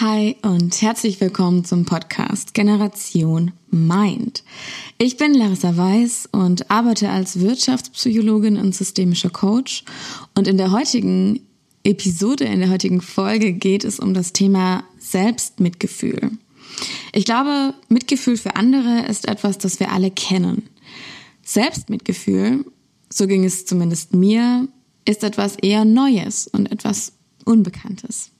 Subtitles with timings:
[0.00, 4.42] Hi und herzlich willkommen zum Podcast Generation Mind.
[4.98, 9.84] Ich bin Larissa Weiß und arbeite als Wirtschaftspsychologin und systemischer Coach.
[10.34, 11.46] Und in der heutigen
[11.84, 16.32] Episode, in der heutigen Folge geht es um das Thema Selbstmitgefühl.
[17.12, 20.70] Ich glaube, Mitgefühl für andere ist etwas, das wir alle kennen.
[21.44, 22.64] Selbstmitgefühl,
[23.10, 24.66] so ging es zumindest mir,
[25.04, 27.12] ist etwas eher Neues und etwas
[27.44, 28.33] Unbekanntes.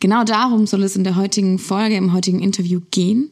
[0.00, 3.30] Genau darum soll es in der heutigen Folge, im heutigen Interview gehen.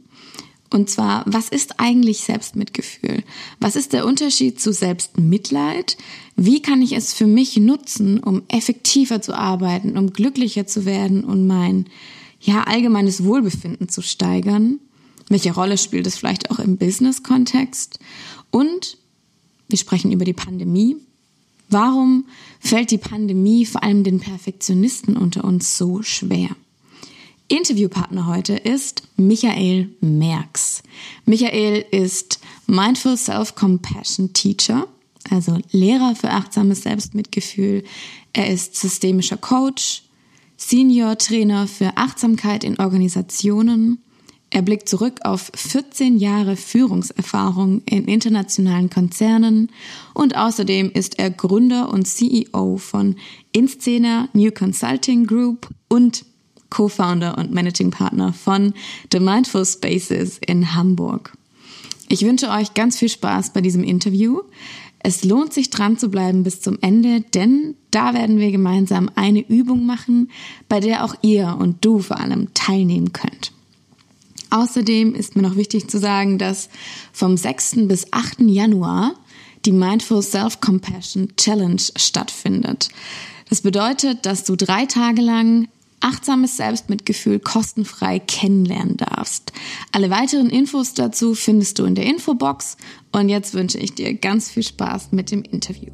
[0.71, 3.23] Und zwar, was ist eigentlich Selbstmitgefühl?
[3.61, 5.97] Was ist der Unterschied zu Selbstmitleid?
[6.35, 11.25] Wie kann ich es für mich nutzen, um effektiver zu arbeiten, um glücklicher zu werden
[11.25, 11.87] und mein
[12.41, 14.81] ja, allgemeines Wohlbefinden zu steigern?
[15.29, 17.99] Welche Rolle spielt es vielleicht auch im Business-Kontext?
[18.51, 18.99] Und
[19.69, 20.97] wir sprechen über die Pandemie.
[21.69, 22.27] Warum
[22.61, 26.51] fällt die Pandemie vor allem den Perfektionisten unter uns so schwer?
[27.49, 30.83] Interviewpartner heute ist Michael Merks.
[31.25, 34.89] Michael ist Mindful Self-Compassion Teacher,
[35.31, 37.85] also Lehrer für achtsames Selbstmitgefühl.
[38.33, 40.03] Er ist systemischer Coach,
[40.57, 43.99] Senior Trainer für Achtsamkeit in Organisationen
[44.51, 49.71] er blickt zurück auf 14 Jahre Führungserfahrung in internationalen Konzernen
[50.15, 53.17] und außerdem ist er Gründer und CEO von
[53.53, 56.25] Inscena New Consulting Group und
[56.71, 58.73] Co-Founder und Managing Partner von
[59.13, 61.33] The Mindful Spaces in Hamburg.
[62.09, 64.43] Ich wünsche euch ganz viel Spaß bei diesem Interview.
[65.01, 69.41] Es lohnt sich dran zu bleiben bis zum Ende, denn da werden wir gemeinsam eine
[69.41, 70.31] Übung machen,
[70.69, 73.53] bei der auch ihr und du vor allem teilnehmen könnt.
[74.57, 76.71] Außerdem ist mir noch wichtig zu sagen, dass
[77.13, 77.89] vom 6.
[77.89, 78.41] bis 8.
[78.41, 79.15] Januar
[79.67, 82.89] die Mindful Self-Compassion Challenge stattfindet.
[83.51, 85.69] Das bedeutet, dass du drei Tage lang
[86.01, 89.53] achtsames Selbstmitgefühl kostenfrei kennenlernen darfst.
[89.93, 92.79] Alle weiteren Infos dazu findest du in der Infobox
[93.13, 95.93] und jetzt wünsche ich dir ganz viel Spaß mit dem Interview.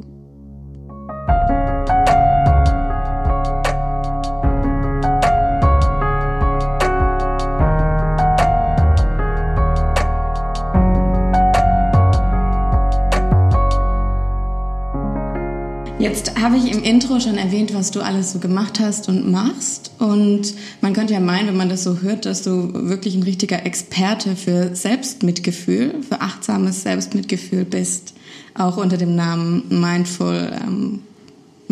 [16.42, 19.92] Habe ich im Intro schon erwähnt, was du alles so gemacht hast und machst.
[19.98, 23.64] Und man könnte ja meinen, wenn man das so hört, dass du wirklich ein richtiger
[23.64, 28.14] Experte für Selbstmitgefühl, für achtsames Selbstmitgefühl bist.
[28.54, 31.00] Auch unter dem Namen Mindful ähm,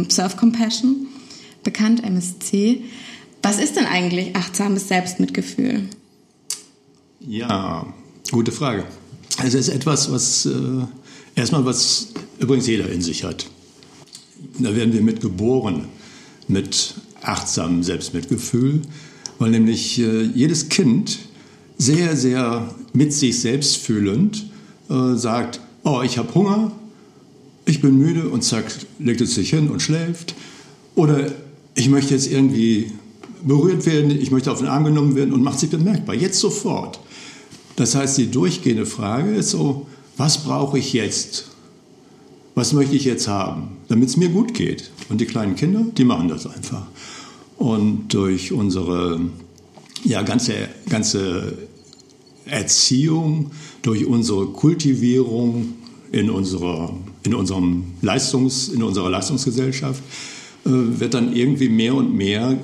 [0.09, 1.09] Self-Compassion,
[1.65, 2.85] bekannt MSC.
[3.43, 5.89] Was ist denn eigentlich achtsames Selbstmitgefühl?
[7.21, 7.87] Ja,
[8.31, 8.85] gute Frage.
[9.39, 10.53] Also es ist etwas, was äh,
[11.35, 13.47] erstmal was übrigens jeder in sich hat.
[14.59, 15.87] Da werden wir mit geboren,
[16.49, 18.83] mit achtsamem Selbstmitgefühl,
[19.39, 21.19] weil nämlich äh, jedes Kind
[21.79, 24.47] sehr, sehr mit sich selbst fühlend
[24.89, 26.73] äh, sagt, oh, ich habe Hunger,
[27.65, 28.67] ich bin müde und zack,
[28.99, 30.35] legt es sich hin und schläft.
[30.95, 31.33] Oder
[31.75, 32.93] ich möchte jetzt irgendwie
[33.43, 37.01] berührt werden, ich möchte auf den Arm genommen werden und macht sich bemerkbar, jetzt sofort.
[37.77, 39.87] Das heißt, die durchgehende Frage ist so,
[40.17, 41.50] was brauche ich jetzt?
[42.61, 44.91] Was möchte ich jetzt haben, damit es mir gut geht.
[45.09, 46.87] Und die kleinen Kinder, die machen das einfach.
[47.57, 49.19] Und durch unsere
[50.05, 51.57] ja, ganze, ganze
[52.45, 55.73] Erziehung, durch unsere Kultivierung
[56.13, 60.03] in unserer, in unserem Leistungs, in unserer Leistungsgesellschaft
[60.67, 62.59] äh, wird dann irgendwie mehr und mehr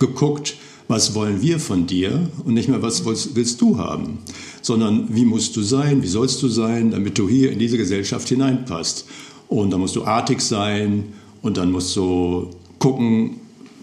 [0.00, 0.56] geguckt,
[0.88, 4.18] was wollen wir von dir und nicht mehr, was willst du haben,
[4.62, 8.28] sondern wie musst du sein, wie sollst du sein, damit du hier in diese Gesellschaft
[8.28, 9.04] hineinpasst.
[9.48, 13.36] Und da musst du artig sein und dann musst du gucken,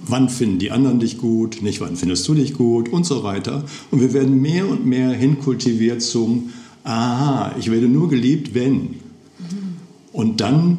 [0.05, 3.63] wann finden die anderen dich gut, nicht wann findest du dich gut und so weiter.
[3.91, 6.51] Und wir werden mehr und mehr hinkultiviert zum,
[6.83, 8.95] aha, ich werde nur geliebt, wenn.
[10.13, 10.77] Und dann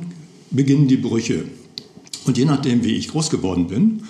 [0.50, 1.44] beginnen die Brüche.
[2.24, 4.02] Und je nachdem, wie ich groß geworden bin,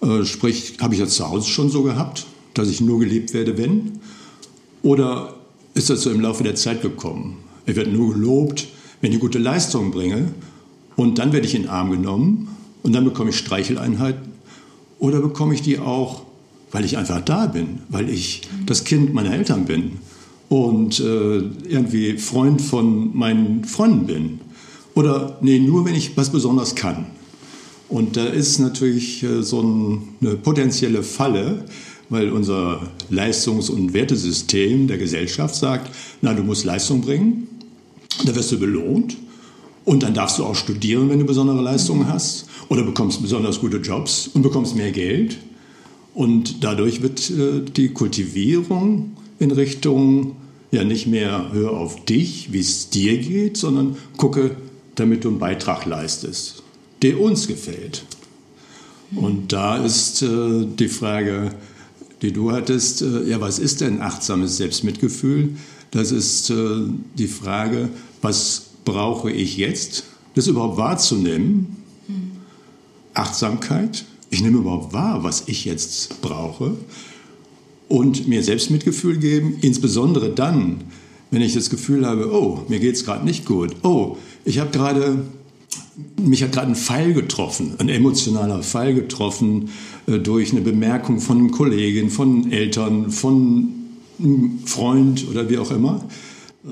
[0.00, 3.56] äh, sprich, habe ich das zu Hause schon so gehabt, dass ich nur geliebt werde,
[3.58, 4.00] wenn?
[4.82, 5.34] Oder
[5.74, 7.38] ist das so im Laufe der Zeit gekommen?
[7.66, 8.68] Ich werde nur gelobt,
[9.04, 10.30] wenn ich gute Leistung bringe.
[10.96, 12.48] Und dann werde ich in den Arm genommen
[12.82, 14.32] und dann bekomme ich Streicheleinheiten.
[14.98, 16.22] Oder bekomme ich die auch,
[16.72, 19.98] weil ich einfach da bin, weil ich das Kind meiner Eltern bin
[20.48, 21.36] und äh,
[21.68, 24.40] irgendwie Freund von meinen Freunden bin.
[24.94, 27.04] Oder nee, nur wenn ich was besonders kann.
[27.90, 31.66] Und da ist natürlich äh, so ein, eine potenzielle Falle,
[32.08, 32.80] weil unser
[33.10, 37.48] Leistungs- und Wertesystem der Gesellschaft sagt, na, du musst Leistung bringen,
[38.24, 39.16] da wirst du belohnt
[39.84, 43.78] und dann darfst du auch studieren, wenn du besondere Leistungen hast oder bekommst besonders gute
[43.78, 45.38] Jobs und bekommst mehr Geld.
[46.14, 50.36] Und dadurch wird äh, die Kultivierung in Richtung
[50.70, 54.56] ja nicht mehr hör auf dich, wie es dir geht, sondern gucke,
[54.94, 56.62] damit du einen Beitrag leistest,
[57.02, 58.04] der uns gefällt.
[59.14, 61.50] Und da ist äh, die Frage,
[62.22, 65.50] die du hattest, äh, ja, was ist denn achtsames Selbstmitgefühl?
[65.94, 66.82] Das ist äh,
[67.16, 67.88] die Frage,
[68.20, 70.04] was brauche ich jetzt,
[70.34, 71.76] das überhaupt wahrzunehmen?
[72.08, 72.32] Mhm.
[73.14, 76.72] Achtsamkeit, ich nehme überhaupt wahr, was ich jetzt brauche
[77.88, 80.82] und mir Selbstmitgefühl geben, insbesondere dann,
[81.30, 84.70] wenn ich das Gefühl habe, oh, mir geht es gerade nicht gut, oh, ich habe
[84.70, 85.18] gerade
[86.20, 89.70] mich hat gerade ein Pfeil getroffen, ein emotionaler Pfeil getroffen
[90.08, 93.83] äh, durch eine Bemerkung von einem Kollegen, von Eltern, von
[94.64, 96.04] Freund oder wie auch immer.
[96.64, 96.68] Äh,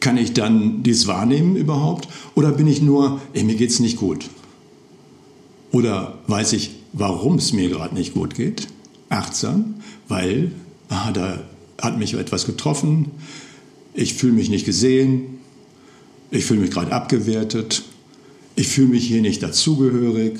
[0.00, 2.08] kann ich dann dies wahrnehmen überhaupt?
[2.34, 4.28] Oder bin ich nur, ey, mir es nicht gut?
[5.72, 8.68] Oder weiß ich, warum es mir gerade nicht gut geht?
[9.08, 9.76] Achtsam,
[10.08, 10.52] weil
[10.88, 11.42] ah, da
[11.80, 13.10] hat mich etwas getroffen,
[13.94, 15.38] ich fühle mich nicht gesehen,
[16.30, 17.82] ich fühle mich gerade abgewertet,
[18.56, 20.38] ich fühle mich hier nicht dazugehörig,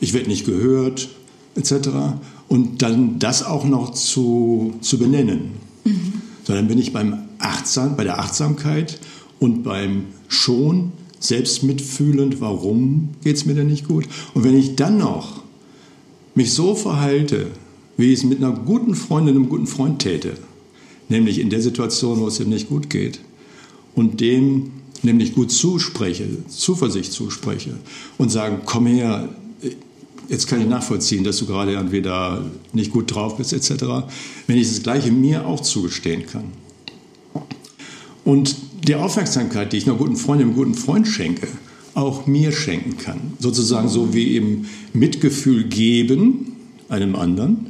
[0.00, 1.08] ich werde nicht gehört,
[1.54, 1.88] etc.
[2.52, 5.52] Und dann das auch noch zu, zu benennen.
[5.84, 6.12] Mhm.
[6.44, 8.98] So, dann bin ich beim Achtsam, bei der Achtsamkeit
[9.40, 14.06] und beim schon selbst mitfühlend, warum geht es mir denn nicht gut?
[14.34, 15.42] Und wenn ich dann noch
[16.34, 17.46] mich so verhalte,
[17.96, 20.34] wie ich es mit einer guten Freundin, einem guten Freund täte,
[21.08, 23.20] nämlich in der Situation, wo es ihm nicht gut geht,
[23.94, 24.72] und dem
[25.02, 27.78] nämlich gut zuspreche, Zuversicht zuspreche
[28.18, 29.30] und sagen, komm her,
[30.28, 33.84] jetzt kann ich nachvollziehen, dass du gerade entweder nicht gut drauf bist etc.,
[34.46, 36.44] wenn ich das Gleiche mir auch zugestehen kann.
[38.24, 41.48] Und die Aufmerksamkeit, die ich einer guten Freundin, einem guten Freund schenke,
[41.94, 43.34] auch mir schenken kann.
[43.38, 46.56] Sozusagen so wie eben Mitgefühl geben
[46.88, 47.66] einem anderen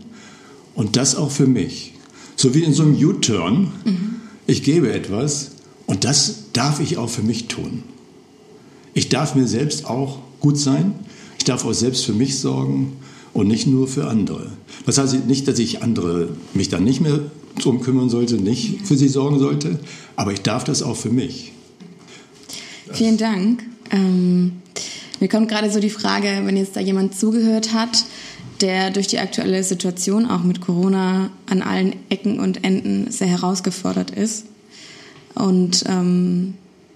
[0.75, 1.95] und das auch für mich.
[2.37, 3.73] So wie in so einem U-Turn.
[3.85, 4.15] Mhm.
[4.47, 5.53] Ich gebe etwas
[5.87, 7.83] und das darf ich auch für mich tun.
[8.95, 10.95] Ich darf mir selbst auch gut sein.
[11.43, 12.99] Ich darf auch selbst für mich sorgen
[13.33, 14.53] und nicht nur für andere.
[14.87, 17.19] Das heißt nicht, dass ich andere mich dann nicht mehr
[17.61, 19.81] drum kümmern sollte, nicht für sie sorgen sollte,
[20.15, 21.51] aber ich darf das auch für mich.
[22.93, 23.65] Vielen Dank.
[23.91, 24.53] Ähm,
[25.19, 28.05] mir kommt gerade so die Frage, wenn jetzt da jemand zugehört hat,
[28.61, 34.13] der durch die aktuelle Situation auch mit Corona an allen Ecken und Enden sehr herausgefordert
[34.13, 34.47] ist
[35.35, 36.55] und ähm,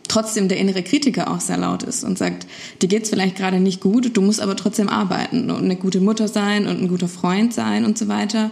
[0.09, 2.47] trotzdem der innere Kritiker auch sehr laut ist und sagt,
[2.83, 6.29] dir geht's vielleicht gerade nicht gut, du musst aber trotzdem arbeiten und eine gute Mutter
[6.29, 8.51] sein und ein guter Freund sein und so weiter.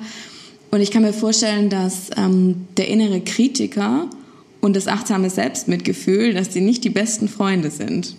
[0.70, 4.08] Und ich kann mir vorstellen, dass ähm, der innere Kritiker
[4.60, 8.16] und das achtsame Selbstmitgefühl, dass die nicht die besten Freunde sind.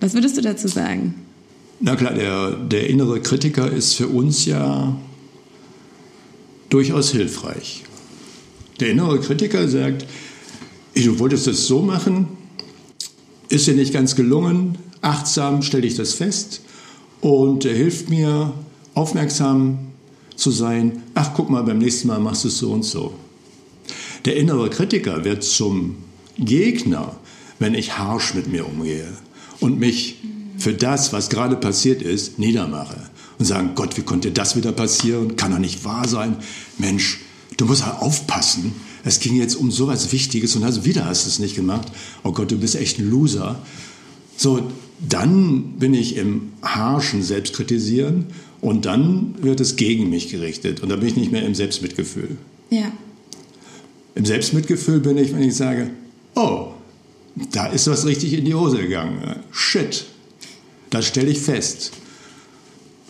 [0.00, 1.14] Was würdest du dazu sagen?
[1.80, 4.96] Na klar, der, der innere Kritiker ist für uns ja
[6.70, 7.84] durchaus hilfreich.
[8.80, 10.06] Der innere Kritiker sagt,
[11.04, 12.28] du wolltest das so machen,
[13.48, 16.60] ist dir nicht ganz gelungen, achtsam stelle ich das fest
[17.20, 18.52] und er hilft mir,
[18.94, 19.78] aufmerksam
[20.36, 23.14] zu sein, ach guck mal, beim nächsten Mal machst du es so und so.
[24.24, 25.96] Der innere Kritiker wird zum
[26.36, 27.16] Gegner,
[27.58, 29.08] wenn ich harsch mit mir umgehe
[29.60, 30.16] und mich
[30.58, 33.08] für das, was gerade passiert ist, niedermache
[33.38, 35.36] und sagen, Gott, wie konnte das wieder passieren?
[35.36, 36.36] Kann doch nicht wahr sein.
[36.76, 37.20] Mensch,
[37.56, 38.74] du musst halt aufpassen,
[39.04, 41.88] es ging jetzt um sowas Wichtiges und also wieder hast du es nicht gemacht.
[42.24, 43.60] Oh Gott, du bist echt ein Loser.
[44.36, 44.62] So,
[45.08, 48.26] dann bin ich im harschen Selbstkritisieren
[48.60, 52.36] und dann wird es gegen mich gerichtet und da bin ich nicht mehr im Selbstmitgefühl.
[52.70, 52.92] Ja.
[54.14, 55.90] Im Selbstmitgefühl bin ich, wenn ich sage,
[56.34, 56.68] oh,
[57.52, 59.36] da ist was richtig in die Hose gegangen.
[59.52, 60.06] Shit,
[60.90, 61.92] das stelle ich fest.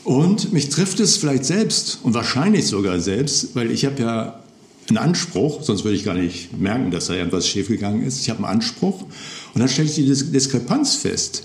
[0.04, 4.42] Und mich trifft es vielleicht selbst und wahrscheinlich sogar selbst, weil ich habe ja
[4.88, 8.20] einen Anspruch, sonst würde ich gar nicht merken, dass da irgendwas schiefgegangen ist.
[8.20, 11.44] Ich habe einen Anspruch und dann stelle ich die Diskrepanz fest.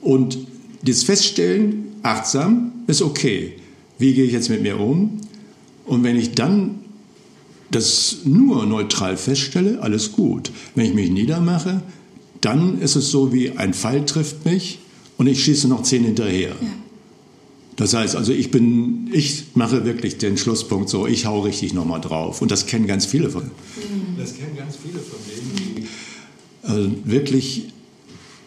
[0.00, 0.38] Und
[0.82, 3.54] das Feststellen, achtsam, ist okay.
[3.98, 5.20] Wie gehe ich jetzt mit mir um?
[5.84, 6.76] Und wenn ich dann
[7.70, 10.52] das nur neutral feststelle, alles gut.
[10.74, 11.82] Wenn ich mich niedermache,
[12.40, 14.78] dann ist es so wie ein Pfeil trifft mich
[15.16, 16.50] und ich schieße noch zehn hinterher.
[16.50, 16.68] Ja.
[17.76, 22.00] Das heißt, also ich bin, ich mache wirklich den Schlusspunkt so, ich hau richtig nochmal
[22.00, 22.40] drauf.
[22.40, 23.50] Und das kennen ganz viele von.
[24.18, 25.86] Das kennen ganz viele von denen, die
[26.62, 27.68] also wirklich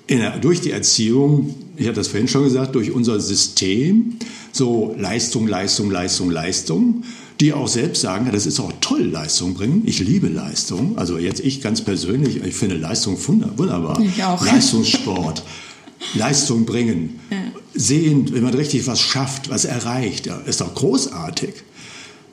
[0.10, 4.18] der, durch die Erziehung, ich habe das vorhin schon gesagt, durch unser System,
[4.52, 7.04] so Leistung, Leistung, Leistung, Leistung,
[7.40, 9.84] die auch selbst sagen, ja, das ist auch toll, Leistung bringen.
[9.86, 10.98] Ich liebe Leistung.
[10.98, 14.02] Also jetzt ich ganz persönlich, ich finde Leistung wunderbar.
[14.02, 14.44] Ich auch.
[14.44, 15.44] Leistungssport,
[16.16, 17.20] Leistung bringen.
[17.30, 17.38] Ja
[17.80, 20.28] sehend, wenn man richtig was schafft, was erreicht.
[20.46, 21.54] Ist doch großartig.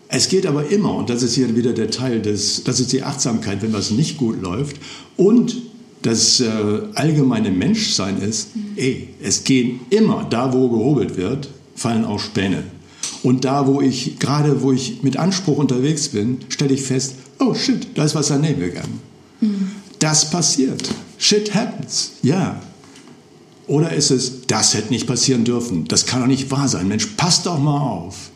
[0.09, 3.03] Es geht aber immer, und das ist hier wieder der Teil des, das ist die
[3.03, 4.76] Achtsamkeit, wenn was nicht gut läuft
[5.17, 5.57] und
[6.03, 6.47] das äh,
[6.95, 8.73] allgemeine Menschsein ist, mhm.
[8.76, 12.62] ey, es gehen immer, da wo gehobelt wird, fallen auch Späne.
[13.23, 17.55] Und da, wo ich, gerade wo ich mit Anspruch unterwegs bin, stelle ich fest, oh
[17.55, 19.00] shit, da ist was daneben gegangen.
[19.41, 19.71] Mhm.
[19.99, 20.88] Das passiert.
[21.19, 22.12] Shit happens.
[22.23, 22.61] Ja.
[23.66, 25.87] Oder ist es, das hätte nicht passieren dürfen.
[25.88, 26.88] Das kann doch nicht wahr sein.
[26.88, 28.30] Mensch, passt doch mal auf.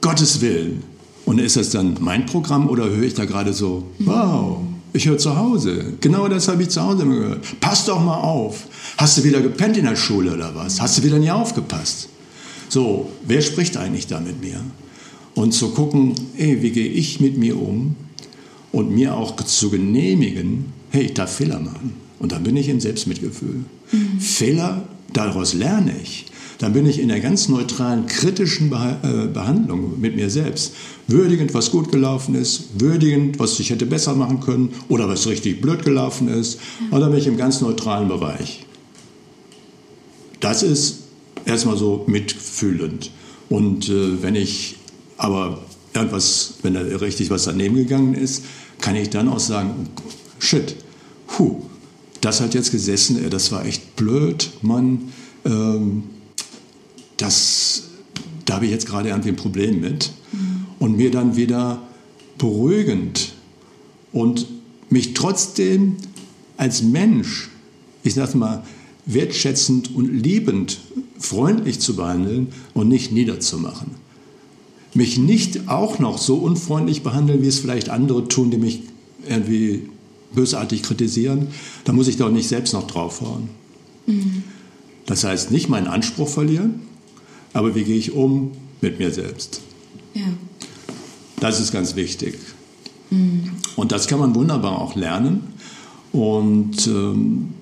[0.00, 0.82] Gottes Willen.
[1.24, 4.58] Und ist das dann mein Programm oder höre ich da gerade so, wow,
[4.92, 5.94] ich höre zu Hause.
[6.00, 7.44] Genau das habe ich zu Hause gehört.
[7.60, 8.66] Pass doch mal auf.
[8.98, 10.80] Hast du wieder gepennt in der Schule oder was?
[10.80, 12.08] Hast du wieder nie aufgepasst?
[12.68, 14.60] So, wer spricht eigentlich da mit mir?
[15.34, 17.96] Und zu gucken, ey, wie gehe ich mit mir um?
[18.70, 21.94] Und mir auch zu genehmigen, hey, ich darf Fehler machen.
[22.18, 23.64] Und dann bin ich im Selbstmitgefühl.
[23.92, 24.20] Mhm.
[24.20, 26.26] Fehler, daraus lerne ich
[26.62, 30.74] dann bin ich in der ganz neutralen, kritischen äh, Behandlung mit mir selbst.
[31.08, 35.60] Würdigend, was gut gelaufen ist, würdigend, was ich hätte besser machen können oder was richtig
[35.60, 36.60] blöd gelaufen ist.
[36.92, 38.64] Und dann bin ich im ganz neutralen Bereich.
[40.38, 41.00] Das ist
[41.46, 43.10] erstmal so mitfühlend.
[43.48, 44.76] Und äh, wenn ich
[45.16, 48.44] aber irgendwas, wenn da richtig was daneben gegangen ist,
[48.80, 49.88] kann ich dann auch sagen,
[50.38, 50.76] shit,
[51.26, 51.60] puh,
[52.22, 55.12] das hat jetzt gesessen, das war echt blöd, Mann.
[55.44, 56.04] Ähm,
[57.16, 57.84] das,
[58.44, 60.12] da habe ich jetzt gerade irgendwie ein Problem mit.
[60.32, 60.66] Mhm.
[60.78, 61.82] Und mir dann wieder
[62.38, 63.32] beruhigend
[64.12, 64.46] und
[64.88, 65.96] mich trotzdem
[66.56, 67.50] als Mensch,
[68.04, 68.62] ich sage mal,
[69.04, 70.78] wertschätzend und liebend,
[71.18, 73.90] freundlich zu behandeln und nicht niederzumachen.
[74.94, 78.82] Mich nicht auch noch so unfreundlich behandeln, wie es vielleicht andere tun, die mich
[79.28, 79.88] irgendwie
[80.34, 81.48] bösartig kritisieren.
[81.84, 83.48] Da muss ich doch nicht selbst noch draufhauen.
[84.06, 84.44] Mhm.
[85.06, 86.82] Das heißt, nicht meinen Anspruch verlieren,
[87.52, 89.60] aber wie gehe ich um mit mir selbst?
[90.14, 90.26] Ja.
[91.40, 92.38] Das ist ganz wichtig.
[93.10, 93.52] Mhm.
[93.76, 95.54] Und das kann man wunderbar auch lernen.
[96.12, 97.54] Und ähm,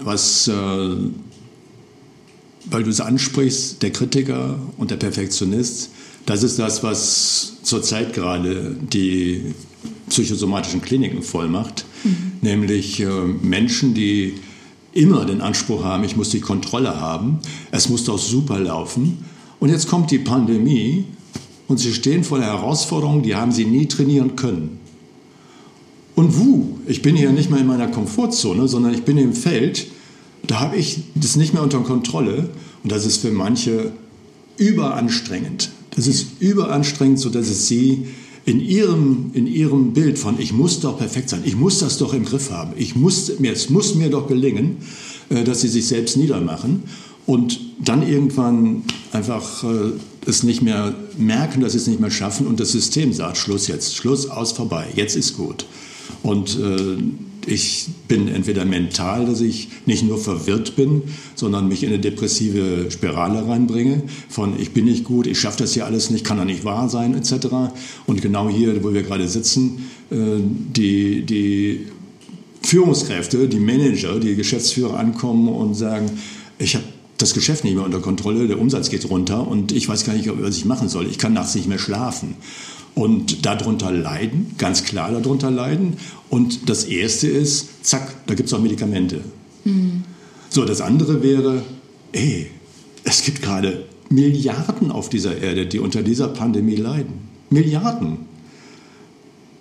[0.00, 5.90] was, äh, weil du es ansprichst, der Kritiker und der Perfektionist,
[6.26, 9.54] das ist das, was zurzeit gerade die
[10.08, 11.84] psychosomatischen Kliniken voll macht.
[12.40, 13.06] Nämlich äh,
[13.42, 14.34] Menschen, die
[14.92, 17.38] immer den Anspruch haben, ich muss die Kontrolle haben,
[17.70, 19.24] es muss doch super laufen.
[19.60, 21.04] Und jetzt kommt die Pandemie
[21.68, 24.80] und sie stehen vor der Herausforderung, die haben sie nie trainieren können.
[26.14, 29.86] Und wuh, ich bin hier nicht mehr in meiner Komfortzone, sondern ich bin im Feld,
[30.46, 32.50] da habe ich das nicht mehr unter Kontrolle
[32.82, 33.92] und das ist für manche
[34.58, 35.70] überanstrengend.
[35.94, 38.06] Das ist überanstrengend, sodass es sie
[38.44, 42.12] in ihrem, in ihrem Bild von, ich muss doch perfekt sein, ich muss das doch
[42.12, 44.78] im Griff haben, ich muss, es muss mir doch gelingen,
[45.30, 46.82] äh, dass sie sich selbst niedermachen
[47.26, 48.82] und dann irgendwann
[49.12, 49.92] einfach äh,
[50.26, 53.68] es nicht mehr merken, dass sie es nicht mehr schaffen und das System sagt, Schluss
[53.68, 55.66] jetzt, Schluss, aus, vorbei, jetzt ist gut.
[56.22, 56.96] Und äh,
[57.46, 61.02] ich bin entweder mental, dass ich nicht nur verwirrt bin,
[61.34, 65.74] sondern mich in eine depressive Spirale reinbringe von ich bin nicht gut, ich schaffe das
[65.74, 67.48] hier alles nicht, kann doch nicht wahr sein etc.
[68.06, 71.86] Und genau hier, wo wir gerade sitzen, äh, die, die
[72.62, 76.10] Führungskräfte, die Manager, die Geschäftsführer ankommen und sagen,
[76.58, 76.84] ich habe
[77.18, 80.28] das Geschäft nicht mehr unter Kontrolle, der Umsatz geht runter und ich weiß gar nicht,
[80.40, 81.06] was ich machen soll.
[81.06, 82.34] Ich kann nachts nicht mehr schlafen
[82.94, 85.96] und darunter leiden, ganz klar darunter leiden.
[86.28, 89.20] Und das Erste ist, zack, da gibt es auch Medikamente.
[89.64, 90.04] Mhm.
[90.50, 91.62] So, das andere wäre,
[92.12, 92.48] ey,
[93.04, 97.14] es gibt gerade Milliarden auf dieser Erde, die unter dieser Pandemie leiden.
[97.48, 98.18] Milliarden.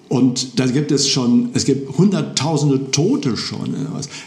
[0.09, 3.73] Und da gibt es schon, es gibt hunderttausende Tote schon.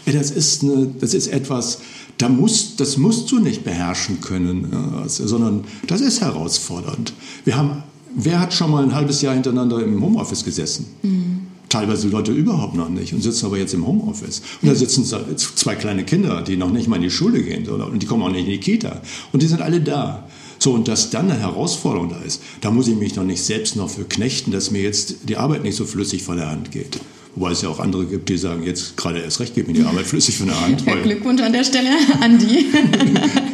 [0.05, 1.79] Ey, das, ist eine, das ist etwas,
[2.17, 7.13] da musst, das musst du nicht beherrschen können, sondern das ist herausfordernd.
[7.43, 7.83] Wir haben
[8.15, 10.87] wer hat schon mal ein halbes Jahr hintereinander im Homeoffice gesessen?
[11.03, 11.41] Mhm.
[11.69, 14.41] Teilweise Leute überhaupt noch nicht und sitzen aber jetzt im Homeoffice.
[14.61, 17.87] Und da sitzen zwei kleine Kinder, die noch nicht mal in die Schule gehen oder,
[17.87, 19.01] und die kommen auch nicht in die Kita.
[19.31, 20.27] Und die sind alle da.
[20.57, 23.75] So, und dass dann eine Herausforderung da ist, da muss ich mich doch nicht selbst
[23.75, 26.99] noch für knechten, dass mir jetzt die Arbeit nicht so flüssig von der Hand geht.
[27.35, 29.83] Wobei es ja auch andere gibt, die sagen, jetzt gerade erst recht geht mir die
[29.83, 30.85] Arbeit flüssig von der Hand.
[30.85, 31.89] Ja, Glückwunsch an der Stelle
[32.21, 32.67] an die.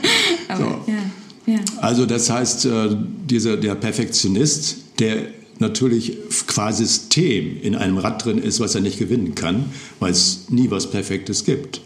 [0.47, 0.91] aber, so.
[0.91, 0.99] ja.
[1.77, 2.95] Also das heißt, äh,
[3.29, 5.27] dieser, der Perfektionist, der
[5.59, 6.17] natürlich
[6.47, 9.65] qua System in einem Rad drin ist, was er nicht gewinnen kann,
[9.99, 11.81] weil es nie was Perfektes gibt.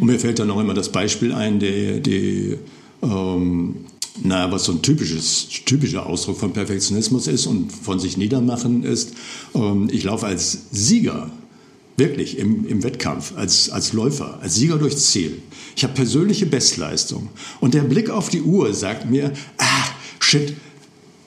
[0.00, 2.58] Und mir fällt dann auch immer das Beispiel ein, die, die
[3.02, 3.86] ähm,
[4.22, 9.14] naja, was so ein typisches, typischer Ausdruck von Perfektionismus ist und von sich niedermachen ist.
[9.54, 11.30] Ähm, ich laufe als Sieger
[11.98, 15.42] Wirklich, im, im Wettkampf, als, als Läufer, als Sieger durchs Ziel.
[15.74, 17.28] Ich habe persönliche Bestleistung.
[17.58, 19.84] Und der Blick auf die Uhr sagt mir, ah,
[20.20, 20.54] shit,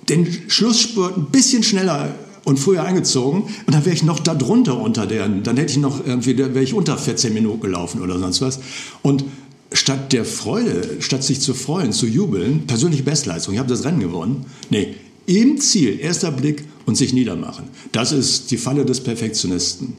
[0.07, 4.79] den Schlussspurt ein bisschen schneller und früher eingezogen und dann wäre ich noch da drunter
[4.79, 8.41] unter der, dann hätte ich noch irgendwie, wäre ich unter 14 Minuten gelaufen oder sonst
[8.41, 8.59] was.
[9.01, 9.25] Und
[9.73, 13.99] statt der Freude, statt sich zu freuen, zu jubeln, persönliche Bestleistung, ich habe das Rennen
[13.99, 14.45] gewonnen.
[14.69, 17.65] Nee, im Ziel, erster Blick und sich niedermachen.
[17.91, 19.93] Das ist die Falle des Perfektionisten.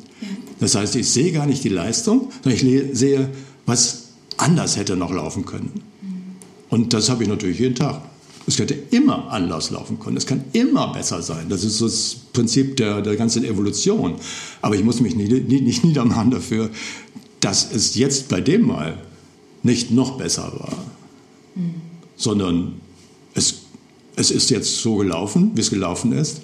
[0.63, 3.29] Das heißt, ich sehe gar nicht die Leistung, sondern ich sehe,
[3.67, 5.83] was anders hätte noch laufen können.
[6.71, 8.01] Und das habe ich natürlich jeden Tag.
[8.47, 10.17] Es könnte immer anders laufen können.
[10.17, 11.49] Es kann immer besser sein.
[11.49, 14.15] Das ist das Prinzip der, der ganzen Evolution.
[14.61, 16.71] Aber ich muss mich nicht, nicht niedermachen dafür,
[17.41, 18.99] dass es jetzt bei dem Mal
[19.65, 20.79] nicht noch besser war,
[21.57, 21.75] mhm.
[22.15, 22.75] sondern
[23.35, 23.63] es,
[24.15, 26.43] es ist jetzt so gelaufen, wie es gelaufen ist.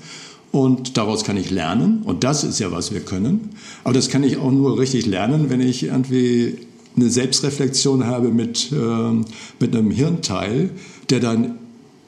[0.51, 2.03] Und daraus kann ich lernen.
[2.05, 3.51] Und das ist ja, was wir können.
[3.85, 6.57] Aber das kann ich auch nur richtig lernen, wenn ich irgendwie
[6.97, 9.13] eine Selbstreflexion habe mit, äh,
[9.61, 10.71] mit einem Hirnteil,
[11.11, 11.59] der dann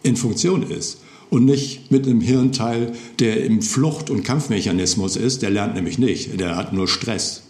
[0.02, 0.99] in Funktion ist.
[1.28, 5.42] Und nicht mit einem Hirnteil, der im Flucht- und Kampfmechanismus ist.
[5.42, 6.40] Der lernt nämlich nicht.
[6.40, 7.42] Der hat nur Stress.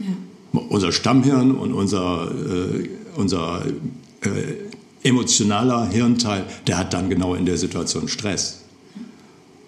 [0.00, 0.06] Ja
[0.52, 3.64] unser Stammhirn und unser, äh, unser
[4.20, 8.61] äh, emotionaler Hirnteil, der hat dann genau in der Situation Stress.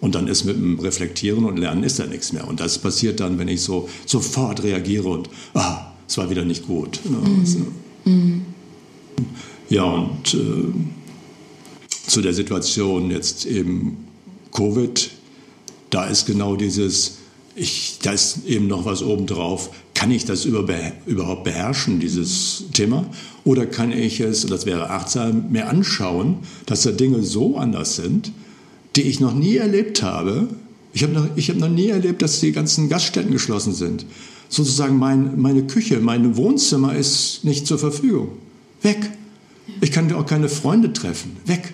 [0.01, 2.47] Und dann ist mit dem Reflektieren und Lernen ist da nichts mehr.
[2.47, 6.67] Und das passiert dann, wenn ich so sofort reagiere und, ah, es war wieder nicht
[6.67, 6.99] gut.
[7.05, 7.73] Mhm.
[8.05, 8.41] Mhm.
[9.69, 10.73] Ja, und äh,
[12.07, 14.05] zu der Situation jetzt eben
[14.51, 15.09] Covid,
[15.89, 17.17] da ist genau dieses,
[17.55, 19.71] ich, da ist eben noch was obendrauf.
[19.93, 23.05] Kann ich das überhaupt beherrschen, dieses Thema?
[23.43, 28.31] Oder kann ich es, das wäre achtsam, mir anschauen, dass da Dinge so anders sind,
[28.95, 30.47] die ich noch nie erlebt habe?
[30.93, 34.05] Ich habe noch, hab noch nie erlebt, dass die ganzen Gaststätten geschlossen sind.
[34.47, 38.29] Sozusagen mein, meine Küche, mein Wohnzimmer ist nicht zur Verfügung.
[38.81, 38.97] Weg.
[39.81, 41.37] Ich kann auch keine Freunde treffen.
[41.45, 41.73] Weg.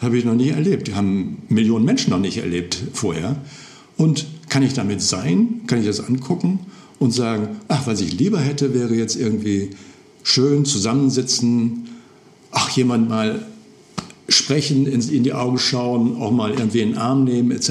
[0.00, 0.94] Habe ich noch nie erlebt.
[0.94, 3.36] Haben Millionen Menschen noch nicht erlebt vorher.
[3.96, 5.60] Und kann ich damit sein?
[5.66, 6.60] Kann ich das angucken
[6.98, 9.70] und sagen, ach, was ich lieber hätte, wäre jetzt irgendwie
[10.22, 11.88] schön zusammensitzen,
[12.50, 13.46] ach, jemand mal
[14.28, 17.70] sprechen, in, die Augen schauen, auch mal irgendwie in den Arm nehmen etc.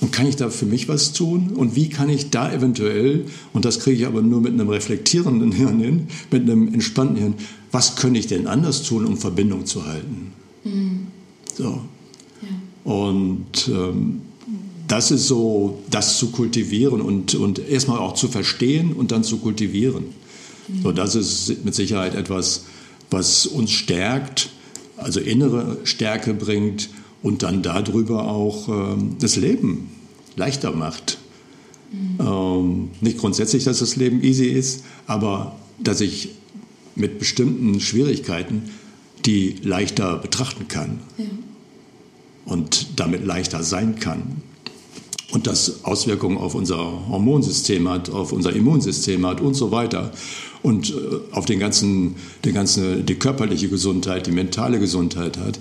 [0.00, 1.52] Und kann ich da für mich was tun?
[1.54, 5.52] Und wie kann ich da eventuell, und das kriege ich aber nur mit einem reflektierenden
[5.58, 7.34] Hirn hin, mit einem entspannten Hirn,
[7.72, 10.32] was könnte ich denn anders tun, um Verbindung zu halten?
[10.64, 11.06] Mhm.
[11.54, 11.64] So.
[11.64, 11.80] Ja.
[12.84, 14.22] Und ähm,
[14.86, 19.38] das ist so, das zu kultivieren und, und erstmal auch zu verstehen und dann zu
[19.38, 20.06] kultivieren.
[20.68, 20.82] Mhm.
[20.82, 22.64] So, das ist mit Sicherheit etwas,
[23.10, 24.50] was uns stärkt,
[24.98, 26.90] also innere Stärke bringt
[27.22, 29.90] und dann darüber auch ähm, das Leben
[30.36, 31.18] leichter macht.
[31.92, 32.18] Mhm.
[32.20, 36.30] Ähm, nicht grundsätzlich, dass das Leben easy ist, aber dass ich
[36.94, 38.70] mit bestimmten Schwierigkeiten
[39.24, 41.24] die leichter betrachten kann ja.
[42.44, 44.42] und damit leichter sein kann
[45.30, 50.12] und das Auswirkungen auf unser Hormonsystem hat, auf unser Immunsystem hat und so weiter.
[50.62, 50.94] Und äh,
[51.32, 55.58] auf den ganzen, den ganzen, die körperliche Gesundheit, die mentale Gesundheit hat.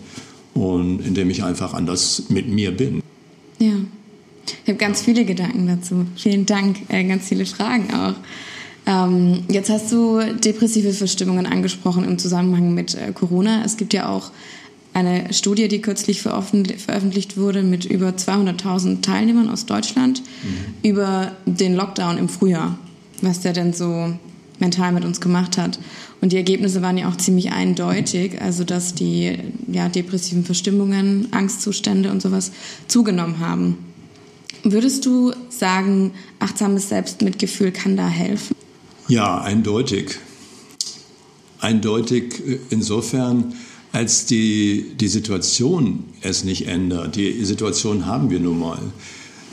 [0.54, 3.04] Und indem ich einfach anders mit mir bin.
[3.60, 3.74] Ja,
[4.64, 6.06] ich habe ganz viele Gedanken dazu.
[6.16, 8.16] Vielen Dank, äh, ganz viele Fragen auch.
[8.88, 13.64] Ähm, jetzt hast du depressive Verstimmungen angesprochen im Zusammenhang mit äh, Corona.
[13.66, 14.32] Es gibt ja auch
[14.94, 20.90] eine Studie, die kürzlich veröffentlicht wurde mit über 200.000 Teilnehmern aus Deutschland mhm.
[20.90, 22.80] über den Lockdown im Frühjahr,
[23.22, 24.14] was der denn so
[24.60, 25.80] mental mit uns gemacht hat.
[26.22, 29.38] Und die Ergebnisse waren ja auch ziemlich eindeutig, also dass die
[29.72, 32.52] ja, depressiven Verstimmungen, Angstzustände und sowas
[32.88, 33.78] zugenommen haben.
[34.64, 38.56] Würdest du sagen, achtsames Selbstmitgefühl kann da helfen?
[39.08, 40.18] Ja, eindeutig.
[41.60, 43.54] Eindeutig insofern,
[43.92, 47.16] als die, die Situation es nicht ändert.
[47.16, 48.80] Die Situation haben wir nun mal.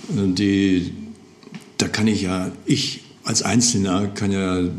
[0.09, 0.93] Die,
[1.79, 4.71] da kann ich ja, ich als Einzelner kann ja, äh,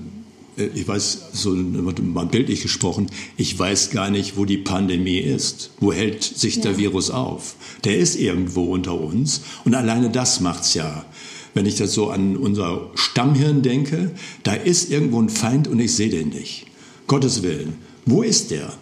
[0.58, 5.72] ich weiß, so mal bildlich gesprochen, ich weiß gar nicht, wo die Pandemie ist.
[5.80, 7.56] Wo hält sich der Virus auf?
[7.84, 11.06] Der ist irgendwo unter uns und alleine das macht's ja.
[11.54, 14.12] Wenn ich das so an unser Stammhirn denke,
[14.44, 16.68] da ist irgendwo ein Feind und ich sehe den nicht.
[17.08, 17.76] Gottes Willen.
[18.06, 18.74] Wo ist der?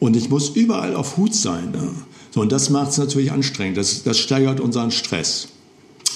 [0.00, 1.70] Und ich muss überall auf Hut sein.
[1.70, 1.90] Ne?
[2.32, 3.76] So, und das macht es natürlich anstrengend.
[3.76, 5.48] Das, das steigert unseren Stress.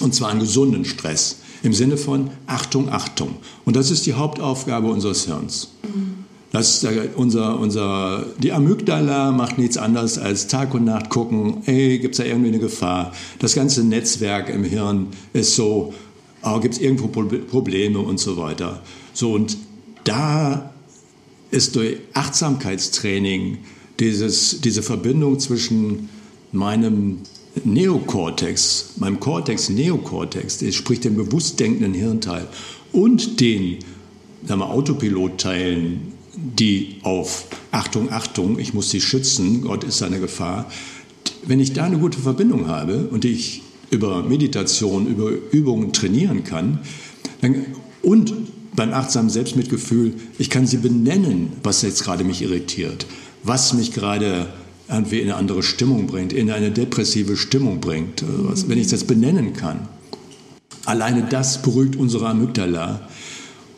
[0.00, 1.36] Und zwar einen gesunden Stress.
[1.62, 3.36] Im Sinne von Achtung, Achtung.
[3.64, 5.68] Und das ist die Hauptaufgabe unseres Hirns.
[6.52, 12.14] Das unser, unser, die Amygdala macht nichts anderes als Tag und Nacht gucken, ey, gibt
[12.14, 13.12] es da irgendwie eine Gefahr?
[13.38, 15.94] Das ganze Netzwerk im Hirn ist so,
[16.42, 18.82] oh, gibt es irgendwo Probleme und so weiter.
[19.12, 19.56] So, und
[20.02, 20.72] da
[21.52, 23.58] ist durch Achtsamkeitstraining
[24.00, 26.08] dieses, diese Verbindung zwischen
[26.50, 27.18] meinem
[27.64, 32.46] Neokortex, meinem Kortex, Neokortex, sprich dem bewusst denkenden Hirnteil
[32.92, 33.78] und den
[34.46, 40.70] sagen wir, Autopilotteilen, die auf Achtung, Achtung, ich muss sie schützen, Gott ist eine Gefahr.
[41.44, 46.80] Wenn ich da eine gute Verbindung habe und ich über Meditation, über Übungen trainieren kann,
[47.40, 47.66] dann,
[48.02, 48.32] und
[48.76, 53.06] beim achtsamen Selbstmitgefühl, ich kann sie benennen, was jetzt gerade mich irritiert,
[53.42, 54.46] was mich gerade
[54.90, 58.24] irgendwie in eine andere Stimmung bringt, in eine depressive Stimmung bringt,
[58.66, 59.88] wenn ich das benennen kann.
[60.84, 63.08] Alleine das beruhigt unsere Amygdala.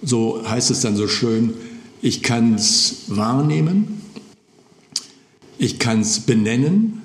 [0.02, 1.54] So heißt es dann so schön,
[2.00, 4.00] ich kann es wahrnehmen,
[5.58, 7.02] ich kann es benennen.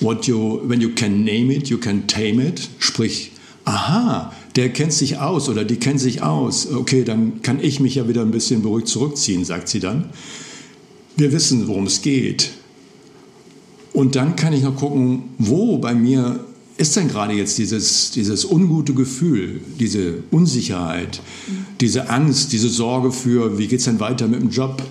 [0.00, 2.68] What you, when you can name it, you can tame it.
[2.78, 3.32] Sprich,
[3.64, 6.66] aha, der kennt sich aus oder die kennt sich aus.
[6.72, 10.10] Okay, dann kann ich mich ja wieder ein bisschen beruhigt zurückziehen, sagt sie dann.
[11.16, 12.50] Wir wissen, worum es geht.
[13.92, 16.40] Und dann kann ich noch gucken, wo bei mir
[16.76, 21.20] ist denn gerade jetzt dieses, dieses ungute Gefühl, diese Unsicherheit,
[21.80, 24.82] diese Angst, diese Sorge für, wie geht es denn weiter mit dem Job?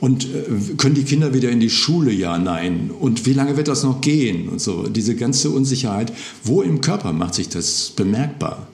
[0.00, 2.10] Und äh, können die Kinder wieder in die Schule?
[2.10, 2.90] Ja, nein.
[2.98, 4.48] Und wie lange wird das noch gehen?
[4.48, 6.12] Und so, diese ganze Unsicherheit.
[6.42, 8.66] Wo im Körper macht sich das bemerkbar?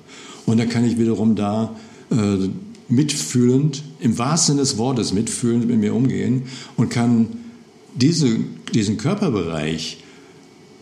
[0.46, 1.76] Und dann kann ich wiederum da
[2.10, 2.48] äh,
[2.88, 6.44] mitfühlend, im wahrsten Sinne des Wortes mitfühlend mit mir umgehen
[6.78, 7.26] und kann
[8.00, 8.38] diese,
[8.74, 9.98] diesen Körperbereich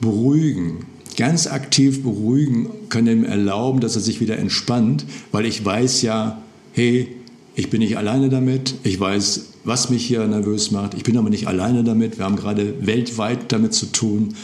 [0.01, 6.03] beruhigen, ganz aktiv beruhigen, kann ihm erlauben, dass er sich wieder entspannt, weil ich weiß
[6.03, 7.09] ja, hey,
[7.55, 11.31] ich bin nicht alleine damit, ich weiß, was mich hier nervös macht, ich bin aber
[11.31, 14.35] nicht alleine damit, wir haben gerade weltweit damit zu tun.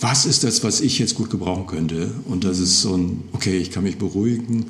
[0.00, 2.12] Was ist das, was ich jetzt gut gebrauchen könnte?
[2.26, 4.66] Und das ist so ein, okay, ich kann mich beruhigen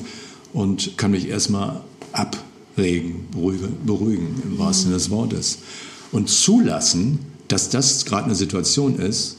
[0.52, 5.58] und kann mich erstmal abregen, beruhigen, beruhigen im wahrsten Sinne des Wortes.
[6.12, 7.18] Und zulassen,
[7.48, 9.36] dass das gerade eine Situation ist,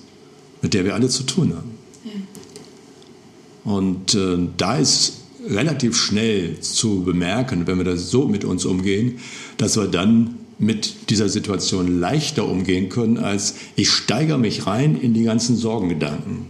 [0.62, 1.71] mit der wir alle zu tun haben.
[2.03, 3.73] Ja.
[3.73, 5.13] Und äh, da ist
[5.47, 9.19] relativ schnell zu bemerken, wenn wir das so mit uns umgehen,
[9.58, 15.13] dass wir dann mit dieser Situation leichter umgehen können, als ich steigere mich rein in
[15.13, 16.47] die ganzen Sorgengedanken.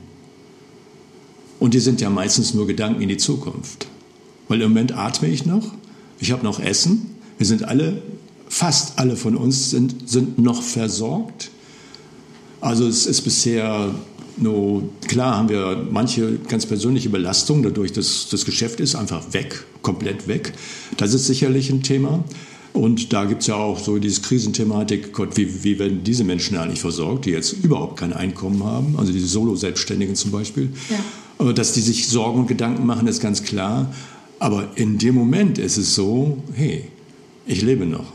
[1.60, 3.88] Und die sind ja meistens nur Gedanken in die Zukunft.
[4.48, 5.74] Weil im Moment atme ich noch,
[6.20, 8.02] ich habe noch Essen, wir sind alle,
[8.50, 11.52] fast alle von uns sind, sind noch versorgt.
[12.60, 13.94] Also es ist bisher
[14.38, 19.64] nur, klar haben wir manche ganz persönliche Belastungen, dadurch, dass das Geschäft ist einfach weg,
[19.82, 20.54] komplett weg.
[20.98, 22.24] Das ist sicherlich ein Thema.
[22.74, 26.58] Und da gibt es ja auch so diese Krisenthematik, Gott, wie, wie werden diese Menschen
[26.58, 30.70] eigentlich versorgt, die jetzt überhaupt kein Einkommen haben, also diese Solo-Selbstständigen zum Beispiel.
[30.90, 31.52] Ja.
[31.54, 33.94] Dass die sich Sorgen und Gedanken machen, ist ganz klar.
[34.40, 36.86] Aber in dem Moment ist es so, hey,
[37.50, 38.06] ich lebe noch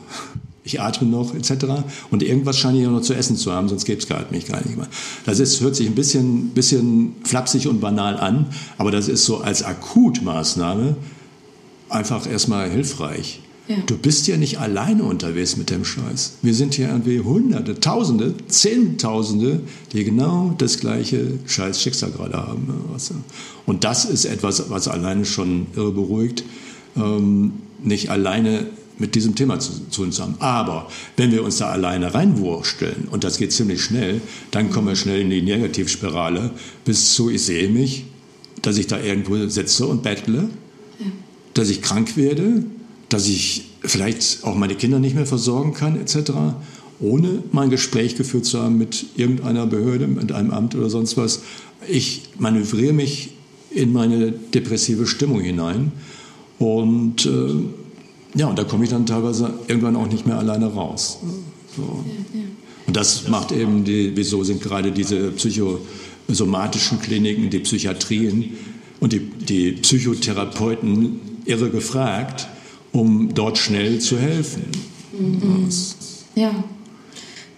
[0.64, 1.66] ich atme noch etc.
[2.10, 4.76] Und irgendwas scheine ich noch zu essen zu haben, sonst gäbe es mich gar nicht
[4.76, 4.88] mehr.
[5.26, 8.46] Das ist, hört sich ein bisschen, bisschen flapsig und banal an,
[8.78, 10.96] aber das ist so als Akutmaßnahme
[11.90, 13.40] einfach erstmal hilfreich.
[13.68, 13.76] Ja.
[13.86, 16.34] Du bist ja nicht alleine unterwegs mit dem Scheiß.
[16.42, 19.60] Wir sind hier irgendwie Hunderte, Tausende, Zehntausende,
[19.92, 22.74] die genau das gleiche scheiß Schicksal gerade haben.
[23.64, 26.44] Und das ist etwas, was alleine schon irre beruhigt.
[26.94, 28.66] Ähm, nicht alleine
[28.98, 30.36] mit diesem Thema zu, zu, uns haben.
[30.38, 34.96] Aber wenn wir uns da alleine reinwursteln, und das geht ziemlich schnell, dann kommen wir
[34.96, 36.50] schnell in die Negativspirale,
[36.84, 38.04] bis zu, ich sehe mich,
[38.62, 40.48] dass ich da irgendwo sitze und bettle,
[40.98, 41.06] ja.
[41.54, 42.64] dass ich krank werde,
[43.08, 46.32] dass ich vielleicht auch meine Kinder nicht mehr versorgen kann, etc.,
[47.00, 51.42] ohne mein Gespräch geführt zu haben mit irgendeiner Behörde, mit einem Amt oder sonst was.
[51.88, 53.30] Ich manövriere mich
[53.70, 55.92] in meine depressive Stimmung hinein
[56.58, 57.54] und äh,
[58.34, 61.18] ja, und da komme ich dann teilweise irgendwann auch nicht mehr alleine raus.
[61.76, 62.04] So.
[62.86, 68.54] Und das macht eben, die, wieso sind gerade diese psychosomatischen Kliniken, die Psychiatrien
[69.00, 72.48] und die, die Psychotherapeuten irre gefragt,
[72.92, 74.64] um dort schnell zu helfen.
[75.18, 75.68] Mhm.
[76.34, 76.52] Ja.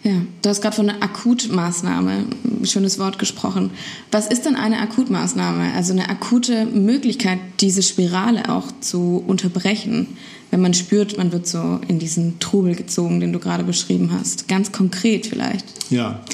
[0.02, 3.72] Ja, du hast gerade von einer Akutmaßnahme, ein schönes Wort gesprochen.
[4.12, 5.72] Was ist denn eine Akutmaßnahme?
[5.74, 10.16] Also eine akute Möglichkeit, diese Spirale auch zu unterbrechen
[10.50, 14.48] wenn man spürt, man wird so in diesen Trubel gezogen, den du gerade beschrieben hast?
[14.48, 15.64] Ganz konkret vielleicht.
[15.90, 16.24] Ja,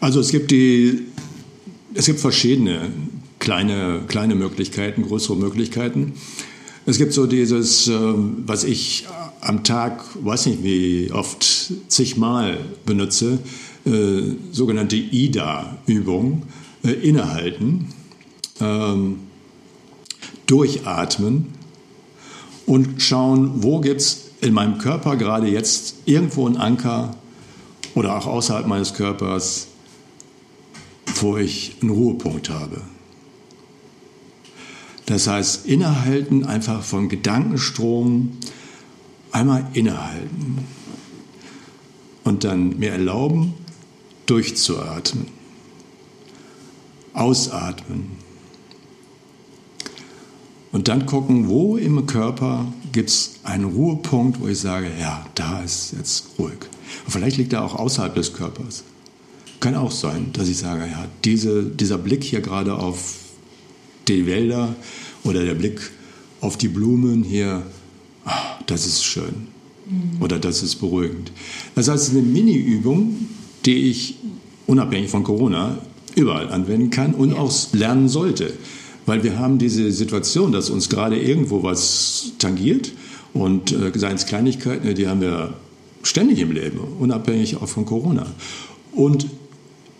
[0.00, 1.06] also es gibt die,
[1.94, 2.90] es gibt verschiedene
[3.38, 6.14] kleine, kleine Möglichkeiten, größere Möglichkeiten.
[6.86, 9.06] Es gibt so dieses, ähm, was ich
[9.40, 13.38] am Tag, weiß nicht wie oft, zigmal benutze,
[13.84, 16.42] äh, sogenannte IDA-Übung,
[16.84, 17.88] äh, innehalten.
[18.60, 19.18] Ähm,
[20.46, 21.61] durchatmen
[22.66, 27.16] und schauen, wo gibt es in meinem Körper gerade jetzt irgendwo einen Anker
[27.94, 29.68] oder auch außerhalb meines Körpers,
[31.20, 32.80] wo ich einen Ruhepunkt habe.
[35.06, 38.38] Das heißt, innehalten einfach vom Gedankenstrom,
[39.30, 40.66] einmal innehalten
[42.24, 43.54] und dann mir erlauben,
[44.26, 45.26] durchzuatmen,
[47.12, 48.21] ausatmen
[50.72, 55.60] und dann gucken, wo im Körper gibt es einen Ruhepunkt, wo ich sage, ja, da
[55.60, 56.58] ist jetzt ruhig.
[57.04, 58.84] Und vielleicht liegt er auch außerhalb des Körpers.
[59.60, 63.16] Kann auch sein, dass ich sage, ja, diese, dieser Blick hier gerade auf
[64.08, 64.74] die Wälder
[65.24, 65.80] oder der Blick
[66.40, 67.62] auf die Blumen hier,
[68.24, 69.48] ach, das ist schön.
[69.86, 70.22] Mhm.
[70.22, 71.32] Oder das ist beruhigend.
[71.74, 73.28] Das heißt, es ist eine Mini-Übung,
[73.66, 74.16] die ich
[74.66, 75.78] unabhängig von Corona
[76.16, 77.36] überall anwenden kann und ja.
[77.36, 78.54] auch lernen sollte.
[79.06, 82.92] Weil wir haben diese Situation, dass uns gerade irgendwo was tangiert
[83.34, 85.54] und äh, seien es Kleinigkeiten, die haben wir
[86.02, 88.26] ständig im Leben, unabhängig auch von Corona.
[88.92, 89.26] Und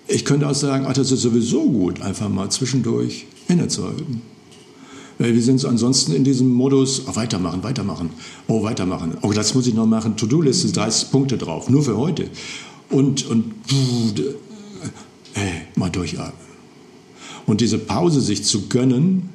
[0.09, 4.23] ich könnte auch sagen, ach, das ist sowieso gut, einfach mal zwischendurch innezuhalten.
[5.19, 8.11] Weil wir sind ansonsten in diesem Modus, oh, weitermachen, weitermachen,
[8.49, 9.17] oh, weitermachen.
[9.23, 12.29] Oh, das muss ich noch machen, To-Do-Liste, 30 Punkte drauf, nur für heute.
[12.91, 13.53] Und, und,
[15.35, 16.52] hey, mal durchatmen.
[17.47, 19.31] Und diese Pause sich zu gönnen,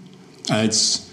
[0.50, 1.04] als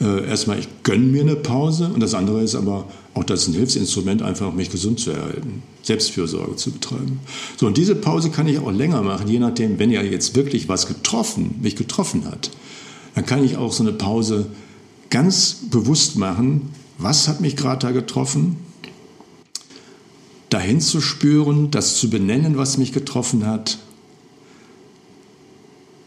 [0.00, 3.48] äh, erstmal, ich gönne mir eine Pause und das andere ist aber auch das ist
[3.48, 7.20] ein Hilfsinstrument, einfach mich gesund zu erhalten, Selbstfürsorge zu betreiben.
[7.56, 10.68] So, und diese Pause kann ich auch länger machen, je nachdem, wenn ja jetzt wirklich
[10.68, 12.50] was getroffen, mich getroffen hat,
[13.14, 14.46] dann kann ich auch so eine Pause
[15.10, 18.56] ganz bewusst machen, was hat mich gerade da getroffen,
[20.50, 23.78] dahin zu spüren, das zu benennen, was mich getroffen hat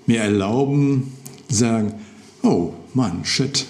[0.05, 1.13] mir erlauben,
[1.49, 1.93] sagen,
[2.41, 3.65] oh Mann, shit,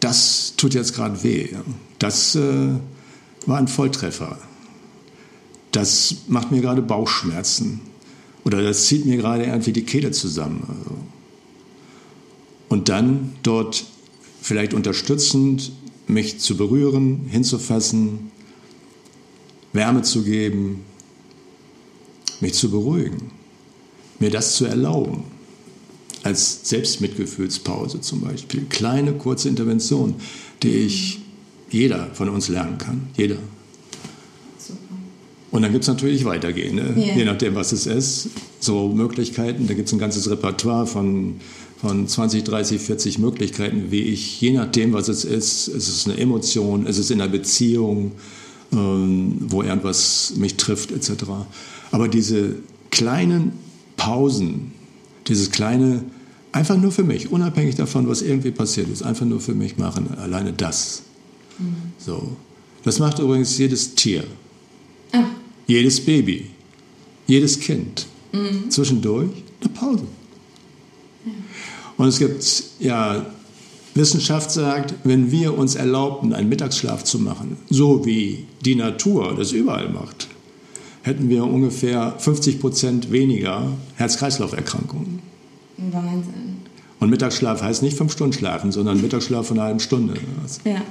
[0.00, 1.50] das tut jetzt gerade weh.
[1.98, 2.70] Das äh,
[3.46, 4.38] war ein Volltreffer.
[5.72, 7.80] Das macht mir gerade Bauchschmerzen.
[8.44, 10.64] Oder das zieht mir gerade irgendwie die Kehle zusammen.
[10.66, 10.96] Also.
[12.68, 13.84] Und dann dort
[14.40, 15.72] vielleicht unterstützend
[16.06, 18.32] mich zu berühren, hinzufassen,
[19.72, 20.84] Wärme zu geben,
[22.40, 23.30] mich zu beruhigen,
[24.18, 25.24] mir das zu erlauben
[26.22, 28.66] als Selbstmitgefühlspause zum Beispiel.
[28.68, 30.16] Kleine, kurze Intervention,
[30.62, 31.18] die ich
[31.70, 33.08] jeder von uns lernen kann.
[33.16, 33.36] Jeder.
[35.50, 36.94] Und dann gibt es natürlich weitergehen, ne?
[36.96, 37.16] yeah.
[37.16, 38.28] je nachdem, was es ist.
[38.60, 41.36] So Möglichkeiten, da gibt es ein ganzes Repertoire von,
[41.80, 46.18] von 20, 30, 40 Möglichkeiten, wie ich, je nachdem, was es ist, es ist eine
[46.18, 48.12] Emotion, es ist in einer Beziehung,
[48.72, 51.24] ähm, wo irgendwas mich trifft, etc.
[51.90, 52.56] Aber diese
[52.90, 53.52] kleinen
[53.96, 54.72] Pausen,
[55.30, 56.02] dieses kleine,
[56.52, 60.18] einfach nur für mich, unabhängig davon, was irgendwie passiert ist, einfach nur für mich machen,
[60.18, 61.02] alleine das.
[61.58, 61.74] Mhm.
[61.98, 62.36] So.
[62.84, 64.24] Das macht übrigens jedes Tier,
[65.12, 65.24] ah.
[65.66, 66.50] jedes Baby,
[67.26, 68.06] jedes Kind.
[68.32, 68.70] Mhm.
[68.70, 70.04] Zwischendurch eine Pause.
[71.24, 71.32] Ja.
[71.96, 73.26] Und es gibt, ja,
[73.94, 79.52] Wissenschaft sagt, wenn wir uns erlaubten, einen Mittagsschlaf zu machen, so wie die Natur das
[79.52, 80.28] überall macht,
[81.02, 85.20] hätten wir ungefähr 50 Prozent weniger Herz-Kreislauf-Erkrankungen.
[85.76, 86.60] Wahnsinn.
[86.98, 90.14] Und Mittagsschlaf heißt nicht fünf Stunden schlafen, sondern Mittagsschlaf von einer halben Stunde.
[90.64, 90.82] Ja.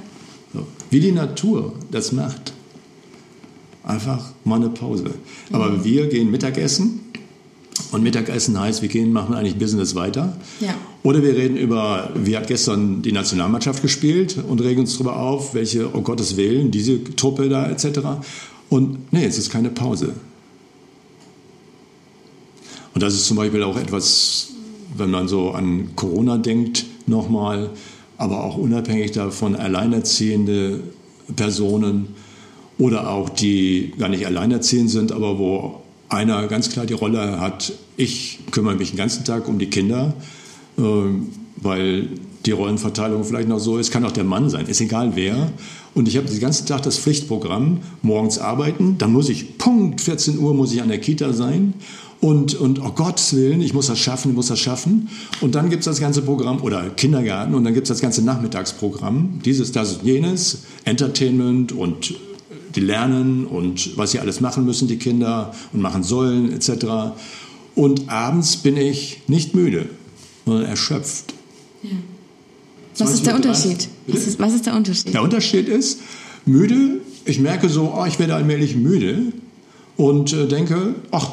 [0.52, 0.66] So.
[0.90, 2.52] Wie die Natur das macht.
[3.84, 5.14] Einfach mal eine Pause.
[5.52, 5.84] Aber mhm.
[5.84, 7.00] wir gehen Mittagessen
[7.92, 10.36] und Mittagessen heißt, wir gehen, machen eigentlich Business weiter.
[10.60, 10.74] Ja.
[11.02, 15.54] Oder wir reden über, wie hat gestern die Nationalmannschaft gespielt und regen uns darüber auf,
[15.54, 18.00] welche, oh Gottes Willen, diese Truppe da etc.
[18.70, 20.14] Und nee, es ist keine Pause.
[22.94, 24.48] Und das ist zum Beispiel auch etwas,
[24.96, 27.70] wenn man so an Corona denkt, nochmal,
[28.16, 30.80] aber auch unabhängig davon alleinerziehende
[31.36, 32.08] Personen
[32.78, 37.72] oder auch die gar nicht alleinerziehend sind, aber wo einer ganz klar die Rolle hat,
[37.96, 40.14] ich kümmere mich den ganzen Tag um die Kinder,
[40.78, 40.82] äh,
[41.56, 42.08] weil
[42.46, 45.52] die Rollenverteilung vielleicht noch so ist, kann auch der Mann sein, ist egal wer.
[45.94, 50.38] Und ich habe den ganzen Tag das Pflichtprogramm, morgens arbeiten, dann muss ich, Punkt, 14
[50.38, 51.74] Uhr muss ich an der Kita sein
[52.20, 55.08] und, und oh Gottes Willen, ich muss das schaffen, ich muss das schaffen.
[55.40, 58.22] Und dann gibt es das ganze Programm, oder Kindergarten, und dann gibt es das ganze
[58.22, 62.14] Nachmittagsprogramm, dieses, das und jenes, Entertainment und
[62.74, 67.14] die lernen und was sie alles machen müssen, die Kinder, und machen sollen, etc.
[67.74, 69.88] Und abends bin ich nicht müde,
[70.44, 71.34] sondern erschöpft.
[71.82, 71.90] Ja.
[73.00, 73.88] Was ist der Unterschied?
[74.06, 75.14] Was ist, was ist, der Unterschied?
[75.14, 76.00] Der Unterschied ist,
[76.46, 79.32] müde, ich merke so, oh, ich werde allmählich müde
[79.96, 81.30] und äh, denke, ach,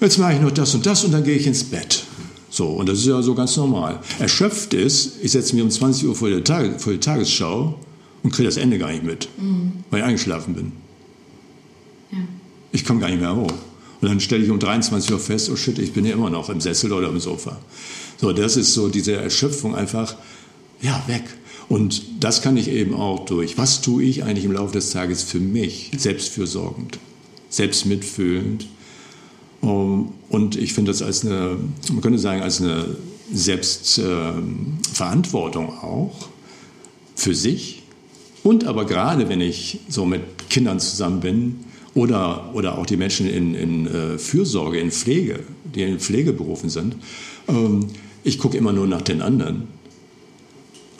[0.00, 2.04] jetzt mache ich noch das und das und dann gehe ich ins Bett.
[2.50, 4.00] So, und das ist ja so ganz normal.
[4.18, 7.78] Erschöpft ist, ich setze mich um 20 Uhr vor die, Tag, vor die Tagesschau
[8.22, 9.72] und kriege das Ende gar nicht mit, mhm.
[9.90, 10.72] weil ich eingeschlafen bin.
[12.12, 12.18] Ja.
[12.72, 13.52] Ich komme gar nicht mehr hoch.
[14.00, 16.50] Und dann stelle ich um 23 Uhr fest, oh shit, ich bin ja immer noch
[16.50, 17.58] im Sessel oder im Sofa.
[18.18, 20.16] So, das ist so diese Erschöpfung einfach,
[20.82, 21.24] ja, weg.
[21.68, 25.24] Und das kann ich eben auch durch, was tue ich eigentlich im Laufe des Tages
[25.24, 26.98] für mich, selbstfürsorgend,
[27.48, 28.68] selbstmitfühlend.
[29.60, 31.56] Und ich finde das als eine,
[31.90, 32.96] man könnte sagen, als eine
[33.32, 36.28] Selbstverantwortung auch
[37.16, 37.82] für sich.
[38.44, 41.64] Und aber gerade, wenn ich so mit Kindern zusammen bin,
[41.96, 46.94] oder, oder auch die Menschen in, in äh, Fürsorge, in Pflege, die in Pflegeberufen sind.
[47.48, 47.86] Ähm,
[48.22, 49.68] ich gucke immer nur nach den anderen.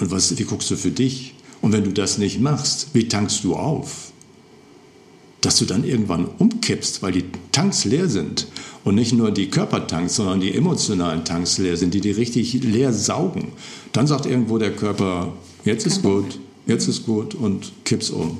[0.00, 1.34] Und was, wie guckst du für dich?
[1.60, 4.10] Und wenn du das nicht machst, wie tankst du auf?
[5.42, 8.46] Dass du dann irgendwann umkippst, weil die Tanks leer sind.
[8.82, 12.94] Und nicht nur die Körpertanks, sondern die emotionalen Tanks leer sind, die die richtig leer
[12.94, 13.48] saugen.
[13.92, 18.38] Dann sagt irgendwo der Körper, jetzt ist gut, jetzt ist gut und kippst um.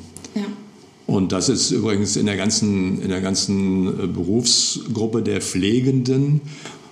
[1.07, 6.41] Und das ist übrigens in der ganzen, in der ganzen äh, Berufsgruppe der Pflegenden,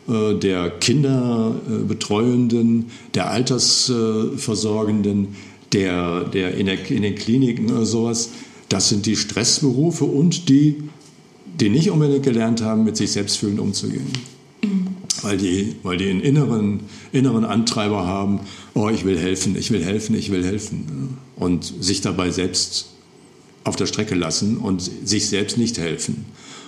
[0.09, 5.35] äh, der Kinderbetreuenden, der Altersversorgenden,
[5.73, 8.31] der, der in, der in den Kliniken oder sowas.
[8.69, 10.85] Das sind die Stressberufe und die,
[11.59, 14.07] die nicht unbedingt gelernt haben, mit sich selbst fühlend umzugehen.
[15.23, 18.39] Weil die, weil die einen inneren, inneren Antreiber haben,
[18.75, 21.19] oh, ich will helfen, ich will helfen, ich will helfen.
[21.37, 22.94] Und sich dabei selbst
[23.65, 26.27] auf der Strecke lassen und sich selbst nicht helfen.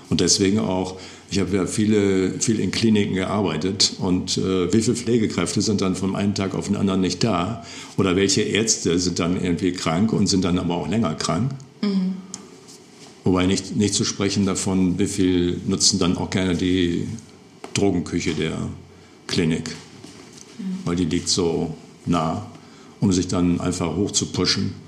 [0.09, 0.97] Und deswegen auch,
[1.31, 5.97] ich habe ja viele, viel in Kliniken gearbeitet und äh, wie viele Pflegekräfte sind dann
[5.97, 7.65] von einem Tag auf den anderen nicht da?
[7.97, 11.51] Oder welche Ärzte sind dann irgendwie krank und sind dann aber auch länger krank?
[11.83, 12.15] Mhm.
[13.25, 17.09] Wobei nicht, nicht zu sprechen davon, wie viel nutzen dann auch gerne die
[17.75, 18.57] Drogenküche der
[19.27, 19.71] Klinik,
[20.59, 20.79] mhm.
[20.85, 21.75] weil die liegt so
[22.07, 22.47] nah,
[23.01, 24.86] um sich dann einfach hoch zu pushen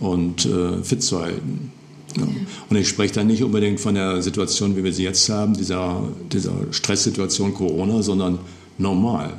[0.00, 1.72] und äh, fit zu halten.
[2.16, 2.24] Ja.
[2.68, 6.08] Und ich spreche da nicht unbedingt von der Situation, wie wir sie jetzt haben, dieser,
[6.32, 8.38] dieser Stresssituation Corona, sondern
[8.78, 9.34] normal,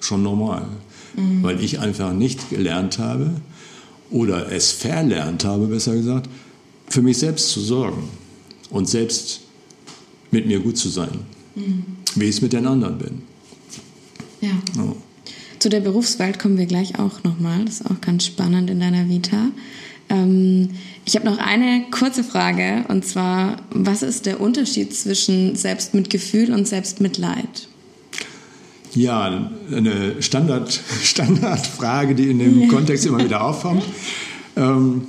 [0.00, 0.66] schon normal.
[1.16, 1.42] Mhm.
[1.42, 3.30] Weil ich einfach nicht gelernt habe
[4.10, 6.28] oder es verlernt habe, besser gesagt,
[6.88, 8.08] für mich selbst zu sorgen
[8.70, 9.42] und selbst
[10.30, 11.20] mit mir gut zu sein,
[11.54, 11.84] mhm.
[12.14, 13.22] wie ich es mit den anderen bin.
[14.40, 14.50] Ja.
[14.76, 14.92] ja.
[15.58, 17.64] Zu der Berufswelt kommen wir gleich auch nochmal.
[17.64, 19.48] Das ist auch ganz spannend in deiner Vita.
[20.10, 20.70] Ähm,
[21.04, 26.66] ich habe noch eine kurze Frage und zwar, was ist der Unterschied zwischen Selbstmitgefühl und
[26.66, 27.68] Selbstmitleid?
[28.94, 32.68] Ja, eine Standard, Standardfrage, die in dem.
[32.68, 33.84] Kontext immer wieder aufkommt.
[34.56, 35.08] Ähm,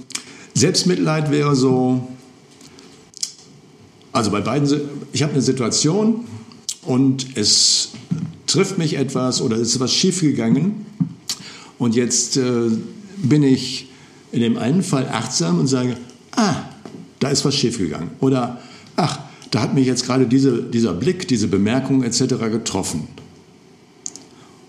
[0.53, 2.07] Selbstmitleid wäre so,
[4.11, 4.69] also bei beiden,
[5.13, 6.25] ich habe eine Situation
[6.83, 7.91] und es
[8.47, 10.85] trifft mich etwas oder es ist was schiefgegangen
[11.77, 12.69] und jetzt äh,
[13.17, 13.88] bin ich
[14.31, 15.97] in dem einen Fall achtsam und sage,
[16.35, 16.55] ah,
[17.19, 18.11] da ist was schiefgegangen.
[18.19, 18.59] Oder,
[18.95, 19.19] ach,
[19.51, 22.35] da hat mich jetzt gerade diese, dieser Blick, diese Bemerkung etc.
[22.51, 23.07] getroffen.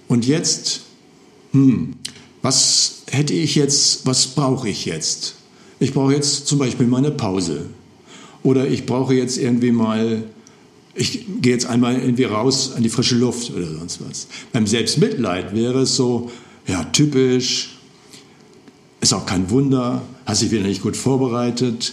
[0.08, 0.80] Und jetzt,
[1.52, 1.94] hm,
[2.42, 5.34] was hätte ich jetzt, was brauche ich jetzt?
[5.78, 7.66] Ich brauche jetzt zum Beispiel mal eine Pause.
[8.42, 10.24] Oder ich brauche jetzt irgendwie mal,
[10.94, 14.26] ich gehe jetzt einmal irgendwie raus an die frische Luft oder sonst was.
[14.52, 16.30] Beim Selbstmitleid wäre es so,
[16.66, 17.79] ja, typisch,
[19.00, 21.92] ist auch kein Wunder, hast dich wieder nicht gut vorbereitet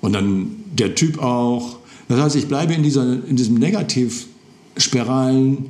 [0.00, 1.78] und dann der Typ auch.
[2.08, 5.66] Das heißt, ich bleibe in, dieser, in diesem Negativspiralen,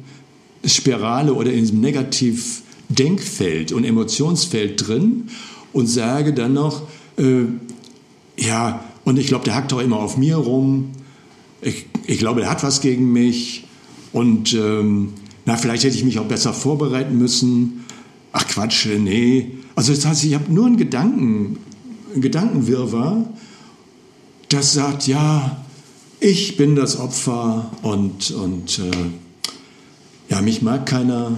[0.65, 5.29] Spirale oder in diesem Negativ-Denkfeld und Emotionsfeld drin
[5.73, 6.83] und sage dann noch,
[7.17, 7.45] äh,
[8.37, 10.91] ja, und ich glaube, der hackt doch immer auf mir rum.
[11.61, 13.65] Ich, ich glaube, der hat was gegen mich.
[14.13, 15.15] Und ähm,
[15.45, 17.85] na, vielleicht hätte ich mich auch besser vorbereiten müssen.
[18.33, 19.51] Ach Quatsch, nee.
[19.75, 21.59] Also das heißt, ich habe nur einen Gedanken,
[22.13, 23.27] einen Gedankenwirrwarr,
[24.49, 25.65] das sagt, ja,
[26.21, 31.37] ich bin das Opfer und, und äh, ja, mich mag keiner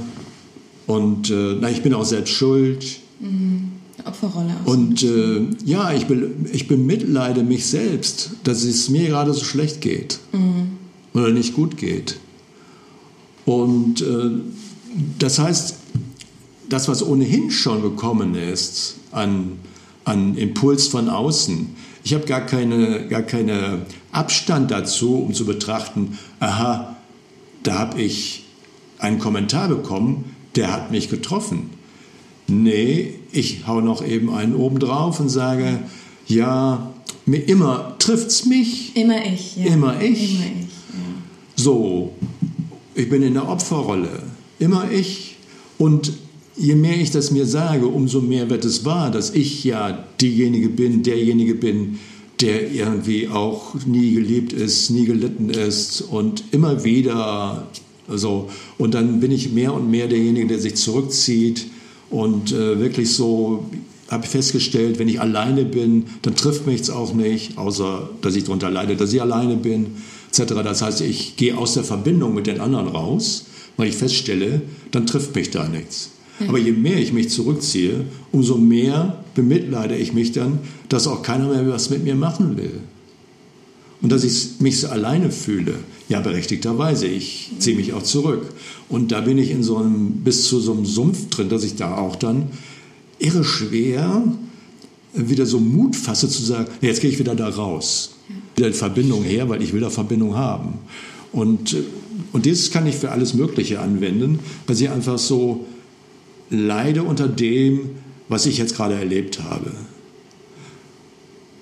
[0.86, 3.00] und äh, na, ich bin auch selbst schuld.
[3.20, 3.72] Mhm.
[4.04, 4.56] Opferrolle.
[4.64, 9.80] Und äh, ja, ich, be ich bemitleide mich selbst, dass es mir gerade so schlecht
[9.80, 10.78] geht mhm.
[11.12, 12.18] oder nicht gut geht.
[13.44, 14.30] Und äh,
[15.18, 15.76] das heißt,
[16.70, 19.58] das, was ohnehin schon gekommen ist an,
[20.04, 26.18] an Impuls von außen, ich habe gar keine, gar keine Abstand dazu, um zu betrachten,
[26.38, 26.96] aha,
[27.62, 28.44] da habe ich
[28.98, 31.70] einen Kommentar bekommen, der hat mich getroffen.
[32.46, 35.80] Nee, ich hau noch eben einen oben drauf und sage,
[36.26, 36.90] ja,
[37.26, 38.96] mir immer trifft's mich.
[38.96, 39.66] Immer ich, ja.
[39.66, 40.34] Immer ich.
[40.34, 41.62] Immer ich ja.
[41.62, 42.14] So,
[42.94, 44.22] ich bin in der Opferrolle.
[44.58, 45.36] Immer ich.
[45.78, 46.12] Und
[46.60, 50.68] je mehr ich das mir sage, umso mehr wird es wahr, dass ich ja diejenige
[50.68, 51.98] bin, derjenige bin,
[52.40, 57.66] der irgendwie auch nie geliebt ist, nie gelitten ist und immer wieder
[58.08, 58.50] so.
[58.78, 61.66] Und dann bin ich mehr und mehr derjenige, der sich zurückzieht
[62.10, 63.64] und äh, wirklich so
[64.10, 68.34] habe ich festgestellt, wenn ich alleine bin, dann trifft mich es auch nicht, außer dass
[68.34, 69.86] ich darunter leide, dass ich alleine bin,
[70.30, 70.54] etc.
[70.64, 73.46] Das heißt, ich gehe aus der Verbindung mit den anderen raus,
[73.76, 76.10] weil ich feststelle, dann trifft mich da nichts.
[76.48, 81.48] Aber je mehr ich mich zurückziehe, umso mehr bemitleide ich mich dann, dass auch keiner
[81.48, 82.80] mehr was mit mir machen will.
[84.02, 85.74] Und dass ich mich so alleine fühle.
[86.08, 87.06] Ja, berechtigterweise.
[87.06, 88.46] Ich ziehe mich auch zurück.
[88.88, 91.76] Und da bin ich in so einem, bis zu so einem Sumpf drin, dass ich
[91.76, 92.48] da auch dann
[93.18, 94.22] irre schwer
[95.12, 98.12] wieder so Mut fasse zu sagen, jetzt gehe ich wieder da raus.
[98.56, 100.78] Wieder Verbindung her, weil ich will da Verbindung haben.
[101.32, 101.76] Und,
[102.32, 105.66] und dieses kann ich für alles Mögliche anwenden, weil sie einfach so
[106.50, 107.90] leide unter dem,
[108.28, 109.70] was ich jetzt gerade erlebt habe.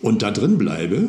[0.02, 1.08] Und da drin bleibe,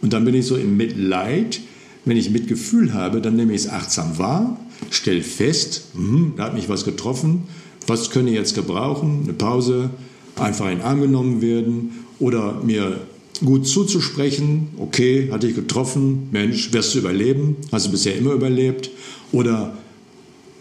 [0.00, 1.60] und dann bin ich so im Mitleid,
[2.04, 4.58] wenn ich Mitgefühl habe, dann nehme ich es achtsam wahr,
[4.90, 7.42] stelle fest, hm, da hat mich was getroffen,
[7.86, 9.20] was könnte ich jetzt gebrauchen?
[9.24, 9.90] Eine Pause,
[10.36, 13.00] einfach in den Arm genommen werden oder mir
[13.44, 18.90] gut zuzusprechen, okay, hatte ich getroffen, Mensch, wirst du überleben, hast du bisher immer überlebt
[19.32, 19.76] oder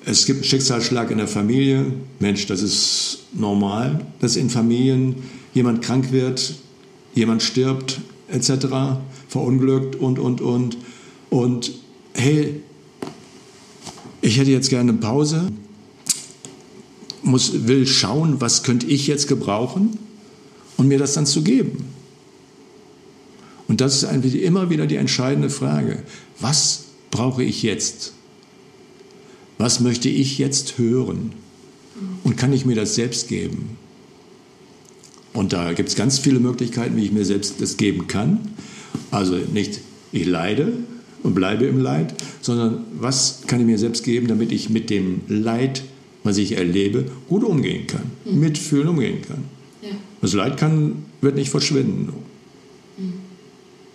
[0.10, 1.86] es gibt einen Schicksalsschlag in der Familie.
[2.20, 5.16] Mensch, das ist normal, dass in Familien
[5.54, 6.56] jemand krank wird,
[7.14, 8.00] jemand stirbt,
[8.30, 8.68] etc.,
[9.28, 10.78] verunglückt und, und, und.
[11.30, 11.74] Und
[12.14, 12.62] hey,
[14.22, 15.50] ich hätte jetzt gerne eine Pause,
[17.22, 19.98] muss, will schauen, was könnte ich jetzt gebrauchen
[20.78, 21.84] und mir das dann zu geben.
[23.68, 26.04] Und das ist immer wieder die entscheidende Frage.
[26.40, 28.14] Was brauche ich jetzt?
[29.58, 31.32] Was möchte ich jetzt hören?
[32.24, 33.78] Und kann ich mir das selbst geben?
[35.34, 38.40] Und da gibt es ganz viele Möglichkeiten, wie ich mir selbst das geben kann.
[39.12, 39.80] Also nicht,
[40.12, 40.74] ich leide
[41.24, 45.22] und bleibe im Leid, sondern was kann ich mir selbst geben, damit ich mit dem
[45.28, 45.84] Leid,
[46.24, 48.40] was ich erlebe, gut umgehen kann, mhm.
[48.40, 49.44] mitfühlen umgehen kann.
[49.82, 49.90] Ja.
[50.22, 52.14] Das Leid kann, wird nicht verschwinden.
[52.98, 53.14] Mhm.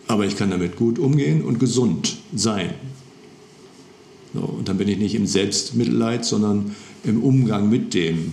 [0.08, 2.74] Aber ich kann damit gut umgehen und gesund sein.
[4.34, 6.74] Und dann bin ich nicht im Selbstmitleid, sondern
[7.04, 8.32] im Umgang mit dem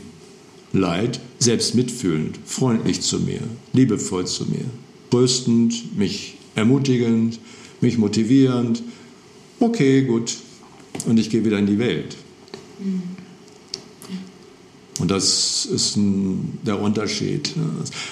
[0.72, 3.42] Leid selbst mitfühlend, freundlich zu mir,
[3.74, 4.66] liebevoll zu mir,
[5.10, 7.40] tröstend, mich ermutigend,
[7.82, 8.84] mich motivierend.
[9.60, 10.38] Okay, gut.
[11.08, 12.16] Und ich gehe wieder in die Welt.
[15.00, 17.56] Und das ist ein, der Unterschied.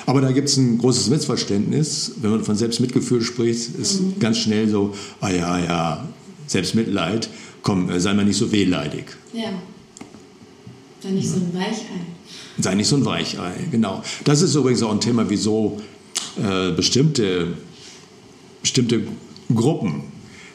[0.05, 2.13] Aber da gibt es ein großes Missverständnis.
[2.21, 4.19] Wenn man von Selbstmitgefühl spricht, ist mhm.
[4.19, 6.07] ganz schnell so, ah ja, ja,
[6.47, 7.29] Selbstmitleid
[7.61, 9.05] komm, äh, sei mal nicht so wehleidig.
[9.33, 9.49] Ja.
[11.01, 11.99] Sei nicht so ein Weichei.
[12.59, 14.03] Sei nicht so ein Weichei, genau.
[14.23, 15.79] Das ist übrigens auch ein Thema, wieso
[16.37, 17.53] äh, bestimmte,
[18.61, 19.03] bestimmte
[19.53, 20.03] Gruppen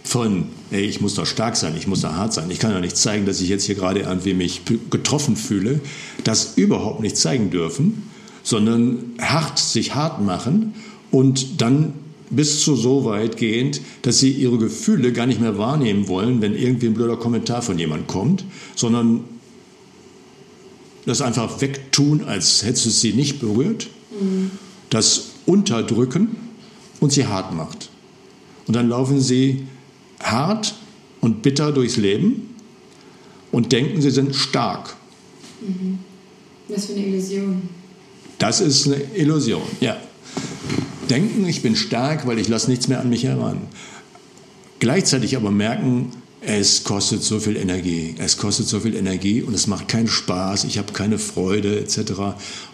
[0.05, 2.81] von, ey, ich muss doch stark sein, ich muss doch hart sein, ich kann ja
[2.81, 5.81] nicht zeigen, dass ich jetzt hier gerade irgendwie mich getroffen fühle,
[6.25, 8.11] das überhaupt nicht zeigen dürfen,
[8.43, 10.75] sondern hart, sich hart machen
[11.11, 11.95] und dann
[12.33, 16.57] bis zu so weit gehend, dass sie ihre Gefühle gar nicht mehr wahrnehmen wollen, wenn
[16.57, 19.25] irgendwie ein blöder Kommentar von jemand kommt, sondern
[21.05, 24.51] das einfach wegtun, als hättest du sie nicht berührt, mhm.
[24.91, 26.37] das unterdrücken
[27.01, 27.91] und sie hart macht.
[28.67, 29.67] Und dann laufen sie
[30.21, 30.75] hart
[31.21, 32.55] und bitter durchs Leben
[33.51, 34.97] und denken, sie sind stark.
[35.61, 35.99] Mhm.
[36.69, 37.63] Was für eine Illusion.
[38.39, 39.97] Das ist eine Illusion, ja
[41.13, 43.59] denken, ich bin stark, weil ich lasse nichts mehr an mich heran.
[44.81, 46.11] Gleichzeitig aber merken,
[46.45, 50.65] es kostet so viel Energie, es kostet so viel Energie und es macht keinen Spaß,
[50.65, 52.13] ich habe keine Freude etc.,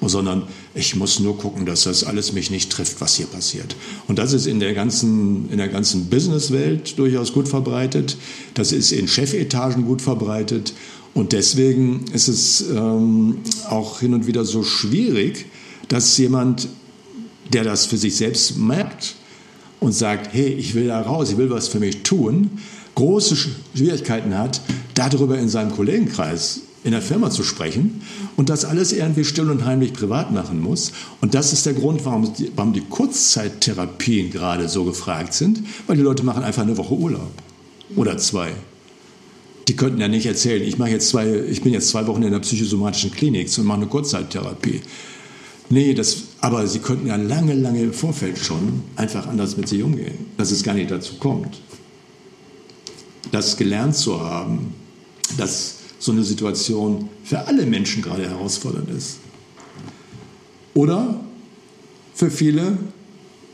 [0.00, 3.76] sondern ich muss nur gucken, dass das alles mich nicht trifft, was hier passiert.
[4.06, 8.16] Und das ist in der ganzen, in der ganzen Businesswelt durchaus gut verbreitet,
[8.54, 10.72] das ist in Chefetagen gut verbreitet
[11.12, 15.44] und deswegen ist es ähm, auch hin und wieder so schwierig,
[15.88, 16.68] dass jemand
[17.52, 19.14] der das für sich selbst merkt
[19.80, 22.50] und sagt, hey, ich will da raus, ich will was für mich tun,
[22.94, 23.36] große
[23.74, 24.60] Schwierigkeiten hat,
[24.94, 28.02] darüber in seinem Kollegenkreis in der Firma zu sprechen
[28.36, 30.92] und das alles irgendwie still und heimlich privat machen muss.
[31.20, 35.96] Und das ist der Grund, warum die, warum die Kurzzeittherapien gerade so gefragt sind, weil
[35.96, 37.30] die Leute machen einfach eine Woche Urlaub
[37.96, 38.52] oder zwei.
[39.66, 42.30] Die könnten ja nicht erzählen, ich, mache jetzt zwei, ich bin jetzt zwei Wochen in
[42.30, 44.80] der psychosomatischen Klinik und mache eine Kurzzeittherapie.
[45.70, 49.82] Nee, das, aber sie könnten ja lange, lange im Vorfeld schon einfach anders mit sich
[49.82, 51.60] umgehen, dass es gar nicht dazu kommt.
[53.32, 54.72] Das gelernt zu haben,
[55.36, 59.18] das so eine Situation für alle Menschen gerade herausfordernd ist.
[60.74, 61.20] Oder
[62.14, 62.78] für viele,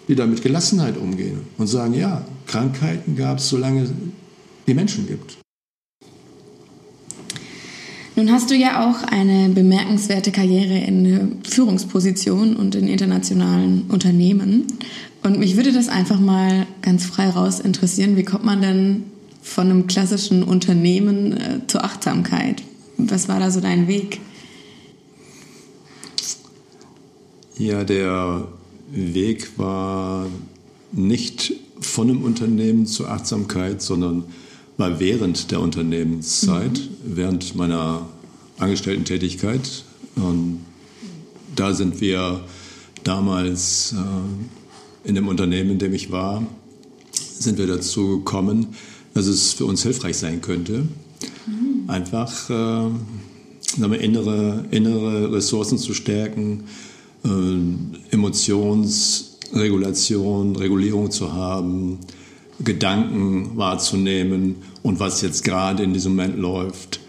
[0.07, 3.91] die da mit Gelassenheit umgehen und sagen, ja, Krankheiten gab es, solange
[4.67, 5.39] die Menschen gibt.
[8.17, 14.67] Nun hast du ja auch eine bemerkenswerte Karriere in Führungspositionen und in internationalen Unternehmen.
[15.25, 18.17] Und mich würde das einfach mal ganz frei raus interessieren.
[18.17, 19.05] Wie kommt man denn
[19.43, 22.63] von einem klassischen Unternehmen äh, zur Achtsamkeit?
[22.99, 24.21] Was war da so dein Weg?
[27.59, 28.47] Ja, der
[28.93, 30.27] Weg war
[30.93, 34.25] nicht von einem Unternehmen zur Achtsamkeit, sondern
[34.77, 37.17] mal während der Unternehmenszeit, mhm.
[37.17, 38.07] während meiner
[38.59, 39.85] Angestellten-Tätigkeit.
[40.17, 40.61] Und
[41.55, 42.41] da sind wir
[43.03, 46.45] damals äh, in dem Unternehmen, in dem ich war,
[47.13, 48.75] sind wir dazu gekommen,
[49.13, 50.87] dass es für uns hilfreich sein könnte,
[51.47, 51.89] mhm.
[51.89, 52.89] einfach äh,
[53.77, 56.65] innere, innere Ressourcen zu stärken,
[57.25, 57.57] äh,
[58.11, 61.99] Emotionsregulation, Regulierung zu haben,
[62.65, 67.01] Gedanken wahrzunehmen und was jetzt gerade in diesem Moment läuft.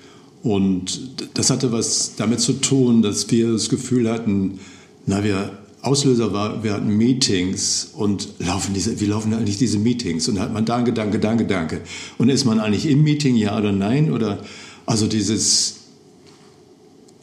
[0.43, 4.59] Und das hatte was damit zu tun, dass wir das Gefühl hatten,
[5.05, 10.27] na, wir Auslöser war, wir hatten Meetings und laufen diese, wie laufen eigentlich diese Meetings?
[10.27, 11.81] Und hat man da einen Gedanke, da einen Gedanke.
[12.17, 14.11] Und ist man eigentlich im Meeting, ja oder nein?
[14.11, 14.39] Oder
[14.87, 15.75] also dieses,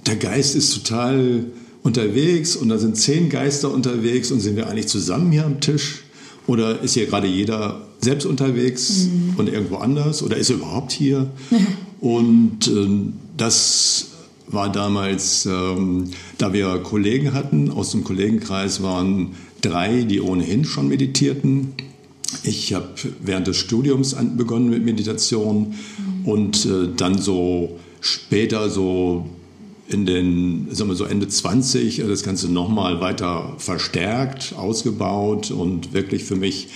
[0.06, 1.46] der Geist ist total
[1.82, 6.04] unterwegs und da sind zehn Geister unterwegs und sind wir eigentlich zusammen hier am Tisch?
[6.46, 9.34] Oder ist hier gerade jeder selbst unterwegs mhm.
[9.36, 10.22] und irgendwo anders?
[10.22, 11.30] Oder ist er überhaupt hier?
[12.00, 12.88] und äh,
[13.36, 14.08] das
[14.48, 19.30] war damals, ähm, da wir Kollegen hatten, aus dem Kollegenkreis waren
[19.60, 21.72] drei, die ohnehin schon meditierten.
[22.42, 22.88] Ich habe
[23.22, 25.74] während des Studiums begonnen mit Meditation
[26.22, 26.28] mhm.
[26.28, 29.26] und äh, dann so später so
[29.88, 35.92] in den, sagen wir so Ende 20 äh, das Ganze nochmal weiter verstärkt, ausgebaut und
[35.92, 36.68] wirklich für mich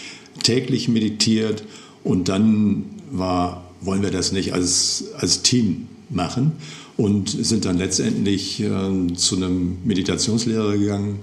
[0.43, 1.65] täglich meditiert.
[2.05, 6.53] Und dann war, wollen wir das nicht als, als Team machen
[6.97, 11.19] und sind dann letztendlich äh, zu einem Meditationslehrer gegangen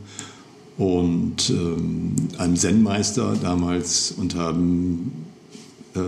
[0.78, 5.12] und äh, einem Zen-Meister damals und haben
[5.96, 6.00] äh,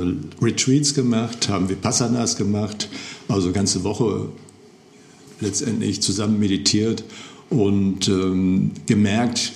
[0.43, 2.89] Retreats gemacht, haben Vipassanas gemacht,
[3.27, 4.29] also ganze Woche
[5.41, 7.03] letztendlich zusammen meditiert
[7.49, 9.53] und ähm, gemerkt,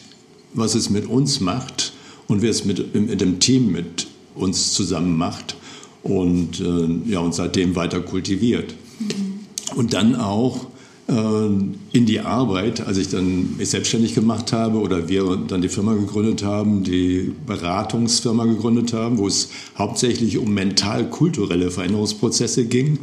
[0.53, 1.88] was es mit uns macht
[2.29, 5.57] und wie es mit, mit dem Team mit uns zusammen macht
[6.03, 8.73] und, äh, ja, und seitdem weiter kultiviert.
[8.99, 9.39] Mhm.
[9.75, 10.67] Und dann auch
[11.07, 11.47] äh,
[11.91, 15.95] in die Arbeit, als ich dann mich selbstständig gemacht habe oder wir dann die Firma
[15.95, 22.99] gegründet haben, die Beratungsfirma gegründet haben, wo es hauptsächlich um mental-kulturelle Veränderungsprozesse ging,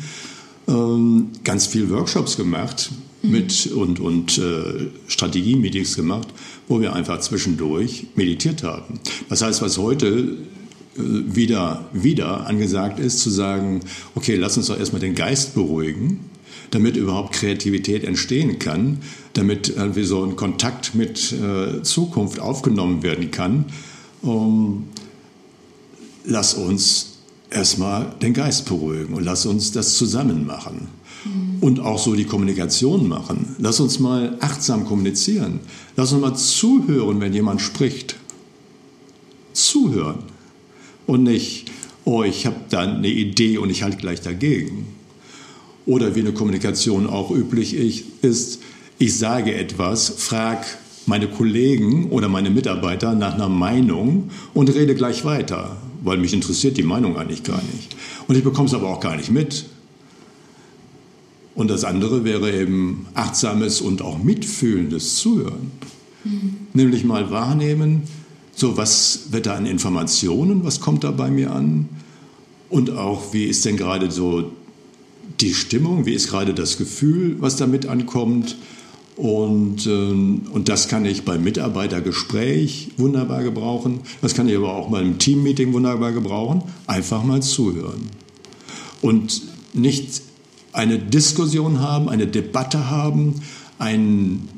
[0.68, 2.91] ähm, ganz viel Workshops gemacht.
[3.23, 6.29] Mit und, und äh, Strategie-Meetings gemacht,
[6.69, 9.01] wo wir einfach zwischendurch meditiert haben.
[9.29, 10.35] Das heißt, was heute äh,
[10.97, 13.81] wieder, wieder angesagt ist, zu sagen,
[14.14, 16.21] okay, lass uns doch erstmal den Geist beruhigen,
[16.71, 18.99] damit überhaupt Kreativität entstehen kann,
[19.33, 23.67] damit irgendwie so ein Kontakt mit äh, Zukunft aufgenommen werden kann.
[24.23, 24.89] Um,
[26.25, 27.19] lass uns
[27.51, 30.89] erstmal den Geist beruhigen und lass uns das zusammen machen.
[31.25, 31.45] Mhm.
[31.61, 33.57] Und auch so die Kommunikation machen.
[33.59, 35.61] Lass uns mal achtsam kommunizieren.
[35.96, 38.16] Lass uns mal zuhören, wenn jemand spricht.
[39.52, 40.18] Zuhören.
[41.07, 41.70] Und nicht,
[42.04, 44.86] oh, ich habe da eine Idee und ich halte gleich dagegen.
[45.86, 48.61] Oder wie eine Kommunikation auch üblich ist,
[48.98, 50.66] ich sage etwas, frag
[51.07, 55.76] meine Kollegen oder meine Mitarbeiter nach einer Meinung und rede gleich weiter
[56.07, 57.96] weil mich interessiert die Meinung eigentlich gar nicht.
[58.28, 59.66] Und ich bekomme es aber auch gar nicht mit.
[61.57, 65.72] Und das andere wäre eben achtsames und auch mitfühlendes Zuhören.
[66.22, 66.57] Mhm.
[66.74, 68.02] Nämlich mal wahrnehmen,
[68.54, 71.88] so was wird da an Informationen, was kommt da bei mir an?
[72.68, 74.52] Und auch, wie ist denn gerade so
[75.40, 78.57] die Stimmung, wie ist gerade das Gefühl, was damit ankommt?
[79.16, 84.00] Und, ähm, und das kann ich beim Mitarbeitergespräch wunderbar gebrauchen.
[84.20, 86.62] Das kann ich aber auch beim Teammeeting wunderbar gebrauchen.
[86.86, 88.11] Einfach mal zuhören.
[89.00, 89.42] Und
[89.72, 90.20] nicht
[90.77, 93.37] eine Diskussion haben, eine Debatte haben,
[93.79, 94.49] ein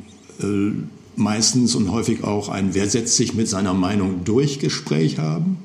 [0.41, 0.73] äh,
[1.17, 5.59] meistens und häufig auch ein Wer setzt sich mit seiner Meinung durch Gespräch haben,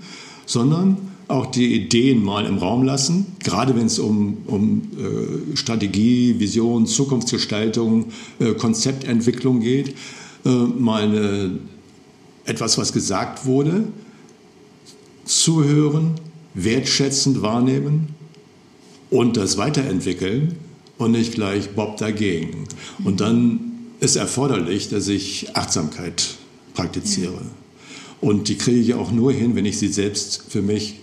[0.46, 0.98] sondern
[1.28, 6.86] auch die Ideen mal im Raum lassen, gerade wenn es um, um äh, Strategie, Vision,
[6.86, 8.08] Zukunftsgestaltung,
[8.40, 9.96] äh, Konzeptentwicklung geht,
[10.46, 11.60] äh, mal eine,
[12.46, 13.86] etwas, was gesagt wurde,
[15.26, 16.12] zuhören,
[16.54, 18.10] wertschätzend wahrnehmen
[19.14, 20.56] und das weiterentwickeln
[20.98, 22.66] und nicht gleich Bob dagegen.
[23.04, 23.60] Und dann
[24.00, 26.36] ist erforderlich, dass ich Achtsamkeit
[26.74, 27.42] praktiziere.
[28.22, 30.96] Und die kriege ich auch nur hin, wenn ich sie selbst für mich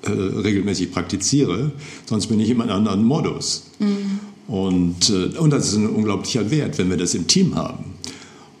[0.00, 1.72] äh, regelmäßig praktiziere,
[2.06, 3.64] sonst bin ich in einem anderen Modus.
[3.78, 4.20] Mhm.
[4.48, 7.84] Und, äh, und das ist ein unglaublicher Wert, wenn wir das im Team haben.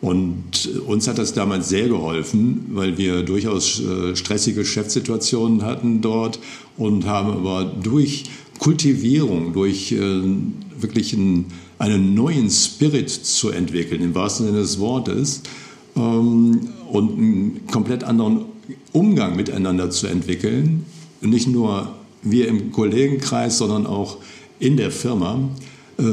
[0.02, 6.40] Und uns hat das damals sehr geholfen, weil wir durchaus äh, stressige Geschäftssituationen hatten dort
[6.76, 8.24] und haben aber durch
[8.62, 10.22] Kultivierung, durch äh,
[10.78, 11.46] wirklich einen,
[11.80, 15.42] einen neuen Spirit zu entwickeln, im wahrsten Sinne des Wortes,
[15.96, 18.44] ähm, und einen komplett anderen
[18.92, 20.86] Umgang miteinander zu entwickeln.
[21.20, 21.92] Nicht nur
[22.22, 24.18] wir im Kollegenkreis, sondern auch
[24.60, 25.40] in der Firma
[25.98, 26.04] äh,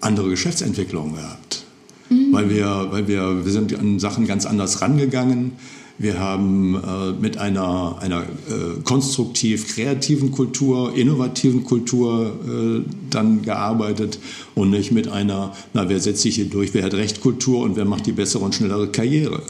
[0.00, 1.64] andere Geschäftsentwicklungen gehabt.
[2.10, 2.32] Mhm.
[2.32, 5.50] Weil, wir, weil wir, wir sind an Sachen ganz anders rangegangen.
[5.98, 14.18] Wir haben äh, mit einer, einer äh, konstruktiv-kreativen Kultur, innovativen Kultur äh, dann gearbeitet
[14.54, 17.76] und nicht mit einer, na, wer setzt sich hier durch, wer hat Recht Kultur und
[17.76, 19.42] wer macht die bessere und schnellere Karriere.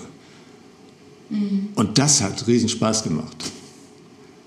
[1.31, 1.71] Mhm.
[1.75, 3.37] Und das hat riesen Spaß gemacht.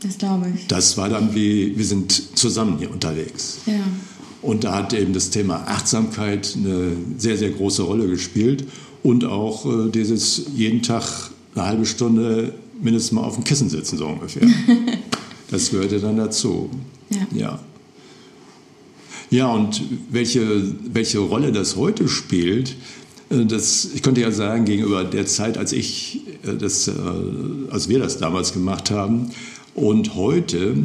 [0.01, 0.67] Das glaube ich.
[0.67, 3.59] Das war dann wie, wir sind zusammen hier unterwegs.
[3.65, 3.73] Ja.
[4.41, 8.65] Und da hat eben das Thema Achtsamkeit eine sehr, sehr große Rolle gespielt.
[9.03, 13.97] Und auch äh, dieses jeden Tag eine halbe Stunde mindestens mal auf dem Kissen sitzen,
[13.97, 14.47] so ungefähr.
[15.51, 16.69] das gehörte dann dazu.
[17.09, 17.27] Ja.
[17.33, 17.59] ja.
[19.31, 22.75] Ja, und welche, welche Rolle das heute spielt,
[23.29, 26.91] äh, das, ich könnte ja sagen, gegenüber der Zeit, als, ich äh, das, äh,
[27.69, 29.31] als wir das damals gemacht haben,
[29.75, 30.75] und heute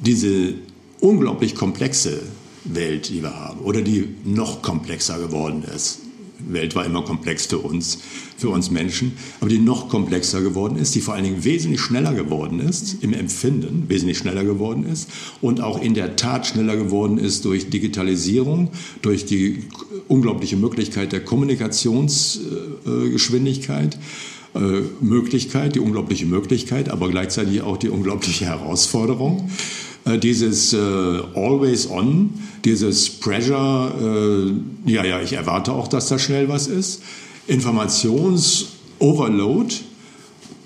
[0.00, 0.54] diese
[1.00, 2.20] unglaublich komplexe
[2.64, 6.00] Welt, die wir haben, oder die noch komplexer geworden ist.
[6.46, 7.98] Welt war immer komplex für uns,
[8.36, 12.14] für uns Menschen, aber die noch komplexer geworden ist, die vor allen Dingen wesentlich schneller
[12.14, 15.10] geworden ist, im Empfinden wesentlich schneller geworden ist
[15.40, 18.70] und auch in der Tat schneller geworden ist durch Digitalisierung,
[19.02, 19.64] durch die
[20.06, 23.98] unglaubliche Möglichkeit der Kommunikationsgeschwindigkeit.
[24.54, 29.50] Äh, Möglichkeit, die unglaubliche Möglichkeit, aber gleichzeitig auch die unglaubliche Herausforderung.
[30.08, 32.30] Äh, dieses äh, Always On,
[32.64, 34.50] dieses Pressure, äh,
[34.90, 37.02] ja, ja, ich erwarte auch, dass da schnell was ist,
[37.46, 39.74] Informations-Overload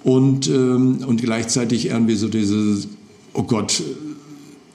[0.05, 2.87] und, ähm, und gleichzeitig irgendwie so dieses,
[3.35, 3.83] oh Gott,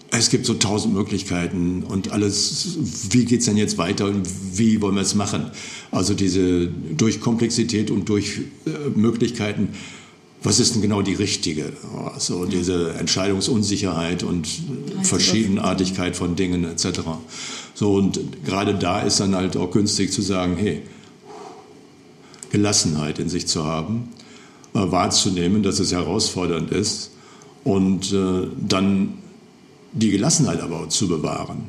[0.09, 2.77] es gibt so tausend Möglichkeiten und alles,
[3.09, 5.51] wie geht es denn jetzt weiter und wie wollen wir es machen?
[5.91, 9.67] Also diese durch Komplexität und durch äh, Möglichkeiten
[10.43, 11.73] was ist denn genau die richtige?
[12.19, 14.47] So diese Entscheidungsunsicherheit und
[15.03, 17.01] Verschiedenartigkeit von Dingen etc.
[17.73, 20.83] So und gerade da ist dann halt auch günstig zu sagen, hey,
[22.51, 24.09] Gelassenheit in sich zu haben,
[24.73, 27.11] äh, wahrzunehmen, dass es herausfordernd ist
[27.63, 29.13] und äh, dann
[29.93, 31.65] die Gelassenheit aber auch zu bewahren,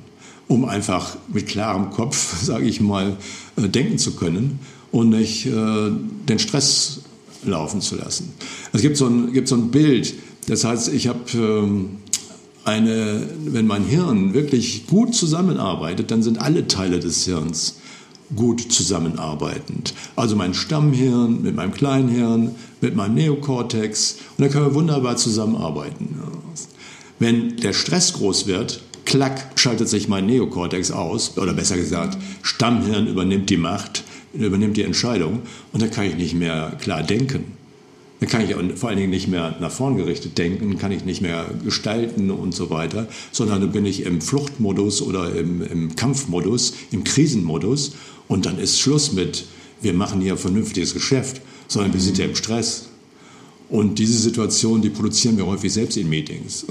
[0.46, 3.16] um einfach mit klarem Kopf, sage ich mal,
[3.56, 4.60] äh, denken zu können
[4.90, 7.02] und nicht den Stress
[7.45, 8.32] laufen zu lassen.
[8.72, 10.14] Es gibt so ein, gibt so ein Bild,
[10.47, 11.99] das heißt, ich habe ähm,
[12.64, 17.76] eine, wenn mein Hirn wirklich gut zusammenarbeitet, dann sind alle Teile des Hirns
[18.36, 19.95] gut zusammenarbeitend.
[20.16, 26.20] Also mein Stammhirn mit meinem Kleinhirn, mit meinem Neokortex und da können wir wunderbar zusammenarbeiten.
[27.18, 33.07] Wenn der Stress groß wird, klack, schaltet sich mein Neokortex aus, oder besser gesagt, Stammhirn
[33.07, 37.58] übernimmt die Macht übernimmt die Entscheidung und dann kann ich nicht mehr klar denken.
[38.20, 41.20] Dann kann ich vor allen Dingen nicht mehr nach vorn gerichtet denken, kann ich nicht
[41.20, 46.74] mehr gestalten und so weiter, sondern dann bin ich im Fluchtmodus oder im, im Kampfmodus,
[46.90, 47.92] im Krisenmodus
[48.26, 49.44] und dann ist Schluss mit,
[49.80, 52.88] wir machen hier vernünftiges Geschäft, sondern wir sind ja im Stress.
[53.68, 56.64] Und diese Situation, die produzieren wir häufig selbst in Meetings.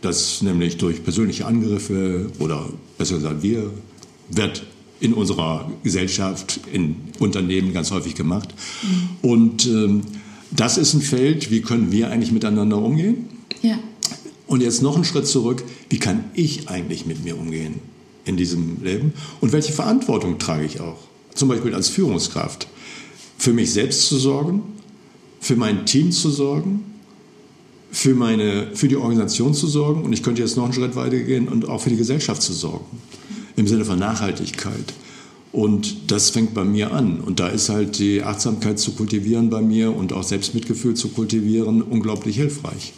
[0.00, 3.70] Das nämlich durch persönliche Angriffe oder besser gesagt wir,
[4.30, 4.64] wird
[5.00, 8.54] in unserer Gesellschaft, in Unternehmen ganz häufig gemacht.
[9.22, 10.02] Und ähm,
[10.50, 13.28] das ist ein Feld, wie können wir eigentlich miteinander umgehen?
[13.62, 13.78] Ja.
[14.46, 17.76] Und jetzt noch einen Schritt zurück, wie kann ich eigentlich mit mir umgehen
[18.24, 19.14] in diesem Leben?
[19.40, 20.98] Und welche Verantwortung trage ich auch?
[21.34, 22.66] Zum Beispiel als Führungskraft.
[23.38, 24.62] Für mich selbst zu sorgen,
[25.40, 26.84] für mein Team zu sorgen,
[27.90, 31.18] für, meine, für die Organisation zu sorgen und ich könnte jetzt noch einen Schritt weiter
[31.18, 32.84] gehen und auch für die Gesellschaft zu sorgen
[33.60, 34.94] im Sinne von Nachhaltigkeit.
[35.52, 37.20] Und das fängt bei mir an.
[37.20, 41.82] Und da ist halt die Achtsamkeit zu kultivieren bei mir und auch Selbstmitgefühl zu kultivieren
[41.82, 42.92] unglaublich hilfreich.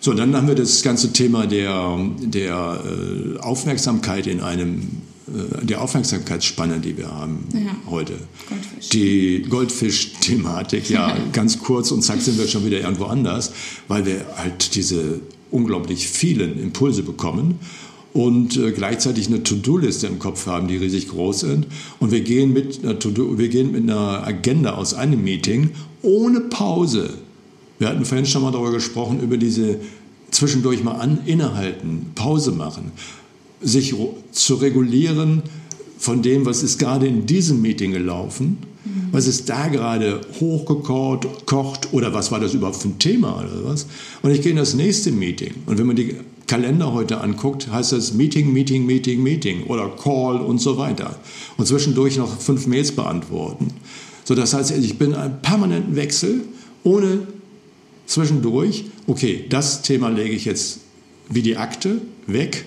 [0.00, 4.82] So, dann haben wir das ganze Thema der, der äh, Aufmerksamkeit in einem,
[5.26, 7.90] äh, der Aufmerksamkeitsspanne, die wir haben ja.
[7.90, 8.14] heute.
[8.48, 8.88] Goldfisch.
[8.90, 13.50] Die Goldfisch-Thematik, ja, ganz kurz und zack sind wir schon wieder irgendwo anders,
[13.88, 17.58] weil wir halt diese unglaublich vielen Impulse bekommen
[18.12, 21.66] und äh, gleichzeitig eine To-Do-Liste im Kopf haben, die riesig groß sind.
[22.00, 22.98] Und wir gehen, mit einer
[23.38, 25.70] wir gehen mit einer Agenda aus einem Meeting
[26.02, 27.10] ohne Pause.
[27.78, 29.78] Wir hatten vorhin schon mal darüber gesprochen, über diese
[30.30, 32.92] zwischendurch mal an, innehalten, Pause machen,
[33.60, 33.94] sich
[34.32, 35.42] zu regulieren
[35.98, 39.08] von dem, was ist gerade in diesem Meeting gelaufen, mhm.
[39.12, 43.64] was ist da gerade hochgekocht kocht, oder was war das überhaupt für ein Thema oder
[43.64, 43.86] was.
[44.22, 45.54] Und ich gehe in das nächste Meeting.
[45.66, 46.14] Und wenn man die
[46.48, 51.20] Kalender heute anguckt, heißt das Meeting, Meeting, Meeting, Meeting oder Call und so weiter.
[51.56, 53.68] Und zwischendurch noch fünf Mails beantworten.
[54.24, 56.42] So, das heißt, ich bin in einem permanenten Wechsel,
[56.82, 57.28] ohne
[58.06, 60.80] zwischendurch, okay, das Thema lege ich jetzt
[61.28, 62.64] wie die Akte weg.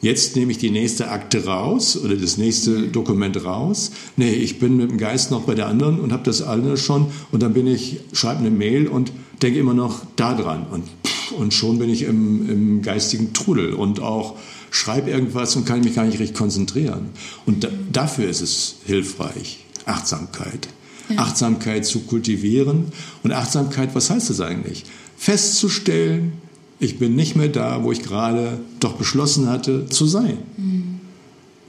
[0.00, 3.92] Jetzt nehme ich die nächste Akte raus oder das nächste Dokument raus.
[4.16, 7.06] Nee, ich bin mit dem Geist noch bei der anderen und habe das alle schon
[7.32, 10.84] und dann bin ich, schreibe eine Mail und denke immer noch da dran und,
[11.32, 14.36] und schon bin ich im, im geistigen Trudel und auch
[14.70, 17.10] schreibe irgendwas und kann mich gar nicht richtig konzentrieren.
[17.46, 20.68] Und da, dafür ist es hilfreich, Achtsamkeit.
[21.08, 21.18] Ja.
[21.18, 22.86] Achtsamkeit zu kultivieren.
[23.22, 24.84] Und Achtsamkeit, was heißt das eigentlich?
[25.16, 26.32] Festzustellen,
[26.80, 30.38] ich bin nicht mehr da, wo ich gerade doch beschlossen hatte zu sein.
[30.56, 31.00] Mhm.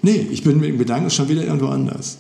[0.01, 2.17] Nee, ich bin mit dem Gedanken schon wieder irgendwo anders.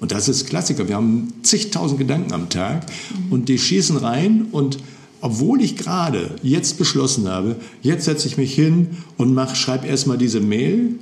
[0.00, 0.88] Und das ist Klassiker.
[0.88, 3.32] Wir haben zigtausend Gedanken am Tag mhm.
[3.32, 4.78] und die schießen rein und
[5.20, 10.18] obwohl ich gerade jetzt beschlossen habe, jetzt setze ich mich hin und mach, schreibe erstmal
[10.18, 10.94] diese Mail,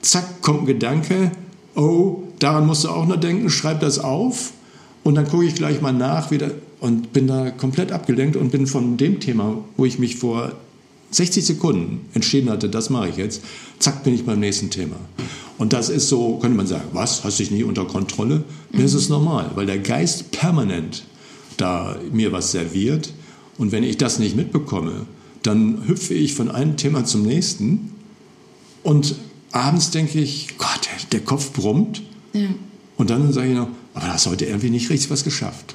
[0.00, 1.32] zack, kommt ein Gedanke,
[1.74, 4.52] oh, daran musst du auch noch denken, schreib das auf
[5.04, 6.50] und dann gucke ich gleich mal nach wieder
[6.80, 10.52] und bin da komplett abgelenkt und bin von dem Thema, wo ich mich vor
[11.12, 13.42] 60 Sekunden entschieden hatte, das mache ich jetzt,
[13.78, 14.96] zack, bin ich beim nächsten Thema.
[15.58, 18.44] Und das ist so, könnte man sagen, was, hast du dich nie unter Kontrolle?
[18.72, 18.82] Mhm.
[18.82, 21.04] Das ist normal, weil der Geist permanent
[21.62, 23.12] da mir was serviert.
[23.58, 25.06] Und wenn ich das nicht mitbekomme,
[25.42, 27.92] dann hüpfe ich von einem Thema zum nächsten
[28.82, 29.14] und
[29.52, 32.02] abends denke ich, Gott, der Kopf brummt.
[32.32, 32.48] Ja.
[32.96, 35.74] Und dann sage ich noch, aber da hast heute irgendwie nicht richtig was geschafft.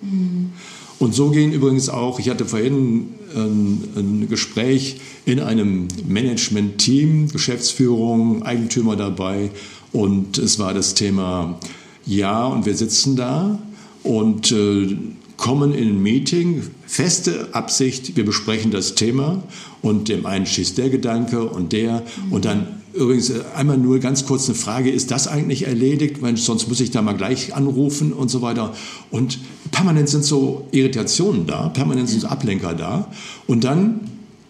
[0.00, 0.52] Mhm.
[0.98, 8.44] Und so gehen übrigens auch, ich hatte vorhin ein, ein Gespräch in einem Management-Team, Geschäftsführung,
[8.44, 9.50] Eigentümer dabei
[9.92, 11.58] und es war das Thema,
[12.06, 13.58] ja, und wir sitzen da
[14.02, 14.96] und äh,
[15.36, 19.42] kommen in ein Meeting, feste Absicht, wir besprechen das Thema
[19.80, 24.26] und dem einen schießt der Gedanke und der und dann Übrigens, äh, einmal nur ganz
[24.26, 26.20] kurz eine Frage, ist das eigentlich erledigt?
[26.20, 28.74] Weil sonst muss ich da mal gleich anrufen und so weiter.
[29.10, 29.38] Und
[29.70, 33.08] permanent sind so Irritationen da, permanent sind so Ablenker da.
[33.46, 34.00] Und dann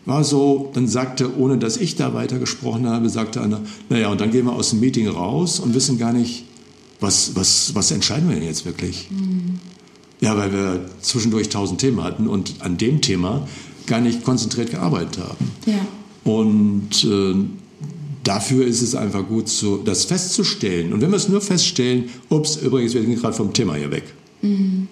[0.04, 4.20] war so, dann sagte, ohne dass ich da weiter gesprochen habe, sagte einer, naja, und
[4.20, 6.44] dann gehen wir aus dem Meeting raus und wissen gar nicht,
[7.02, 9.08] was, was, was entscheiden wir denn jetzt wirklich?
[9.10, 9.60] Mhm.
[10.20, 13.46] Ja, weil wir zwischendurch tausend Themen hatten und an dem Thema
[13.86, 15.50] gar nicht konzentriert gearbeitet haben.
[15.66, 15.86] Ja.
[16.24, 17.34] Und äh,
[18.22, 20.92] dafür ist es einfach gut, so, das festzustellen.
[20.92, 24.04] Und wenn wir es nur feststellen, ups, übrigens, wir sind gerade vom Thema hier weg.
[24.42, 24.86] Mhm.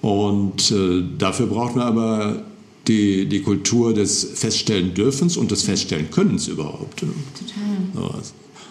[0.00, 2.44] Und äh, dafür braucht man aber
[2.86, 7.00] die, die Kultur des Feststellen dürfens und des Feststellen Könnens überhaupt.
[7.00, 8.22] Total.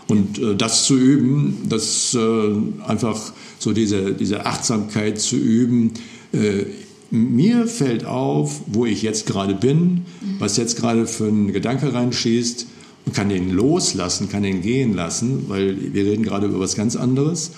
[0.08, 5.94] Und äh, das zu üben, das äh, einfach so diese, diese Achtsamkeit zu üben.
[6.32, 6.66] Äh,
[7.10, 10.06] mir fällt auf, wo ich jetzt gerade bin,
[10.40, 12.68] was jetzt gerade für ein Gedanke reinschießt
[13.06, 16.98] und kann den loslassen, kann den gehen lassen, weil wir reden gerade über was ganz
[16.98, 17.52] anderes.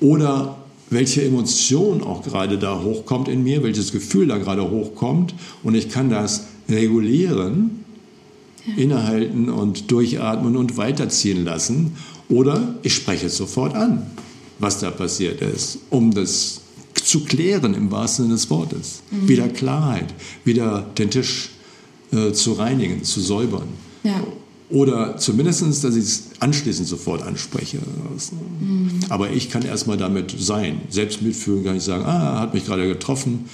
[0.00, 0.58] Oder
[0.90, 5.88] welche Emotion auch gerade da hochkommt in mir, welches Gefühl da gerade hochkommt und ich
[5.88, 7.85] kann das regulieren.
[8.76, 11.96] Innehalten und durchatmen und weiterziehen lassen.
[12.28, 14.10] Oder ich spreche es sofort an,
[14.58, 16.60] was da passiert ist, um das
[16.94, 19.02] zu klären im wahrsten Sinne des Wortes.
[19.10, 19.28] Mhm.
[19.28, 20.14] Wieder Klarheit,
[20.44, 21.50] wieder den Tisch
[22.12, 23.68] äh, zu reinigen, zu säubern.
[24.02, 24.22] Ja.
[24.68, 27.78] Oder zumindest, dass ich es anschließend sofort anspreche.
[28.60, 28.98] Mhm.
[29.10, 30.80] Aber ich kann erstmal damit sein.
[30.88, 33.44] Selbst mitfühlen kann ich sagen, ah, hat mich gerade getroffen.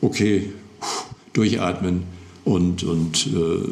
[0.00, 0.52] Okay,
[1.32, 2.02] durchatmen
[2.44, 3.68] und, und äh,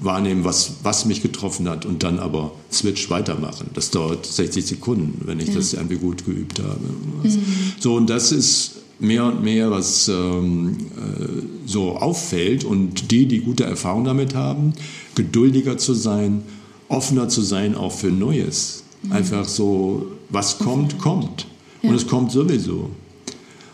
[0.00, 3.70] wahrnehmen, was, was mich getroffen hat und dann aber Switch weitermachen.
[3.74, 5.54] Das dauert 60 Sekunden, wenn ich ja.
[5.54, 6.80] das irgendwie gut geübt habe.
[7.22, 7.42] Mhm.
[7.78, 12.64] So, und das ist mehr und mehr, was ähm, äh, so auffällt.
[12.64, 14.72] Und die, die gute Erfahrung damit haben,
[15.14, 16.42] geduldiger zu sein,
[16.88, 18.84] offener zu sein, auch für Neues.
[19.02, 19.12] Mhm.
[19.12, 21.46] Einfach so, was kommt, kommt.
[21.82, 21.90] Ja.
[21.90, 22.90] Und es kommt sowieso.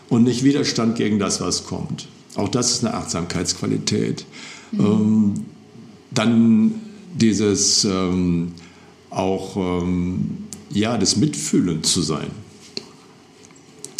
[0.09, 2.07] Und nicht Widerstand gegen das, was kommt.
[2.35, 4.25] Auch das ist eine Achtsamkeitsqualität.
[4.71, 4.79] Mhm.
[4.79, 5.33] Ähm,
[6.11, 6.75] dann
[7.15, 8.53] dieses ähm,
[9.09, 10.37] auch ähm,
[10.71, 12.27] ja, das Mitfühlen zu sein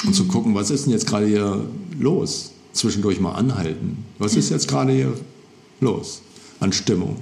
[0.05, 1.66] und zu gucken, was ist denn jetzt gerade hier
[1.99, 2.51] los?
[2.74, 4.05] Zwischendurch mal anhalten.
[4.20, 5.14] Was ist jetzt gerade hier
[5.82, 6.22] los
[6.60, 7.18] an Stimmung?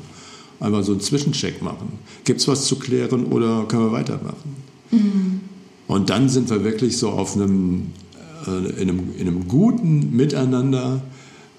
[0.60, 2.00] Einmal so einen Zwischencheck machen.
[2.26, 4.56] Gibt es was zu klären oder können wir weitermachen?
[4.92, 5.42] Mhm.
[5.88, 7.92] Und dann sind wir wirklich so auf einem,
[8.48, 11.02] äh, in, einem, in einem guten Miteinander.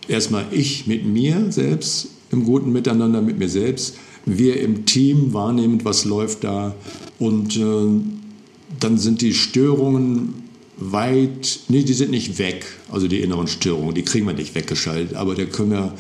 [0.09, 3.97] Erstmal ich mit mir selbst, im guten Miteinander mit mir selbst.
[4.25, 6.75] Wir im Team wahrnehmend, was läuft da.
[7.19, 7.87] Und äh,
[8.81, 10.47] dann sind die Störungen
[10.77, 15.15] weit, nee, die sind nicht weg, also die inneren Störungen, die kriegen wir nicht weggeschaltet,
[15.15, 15.95] aber da können wir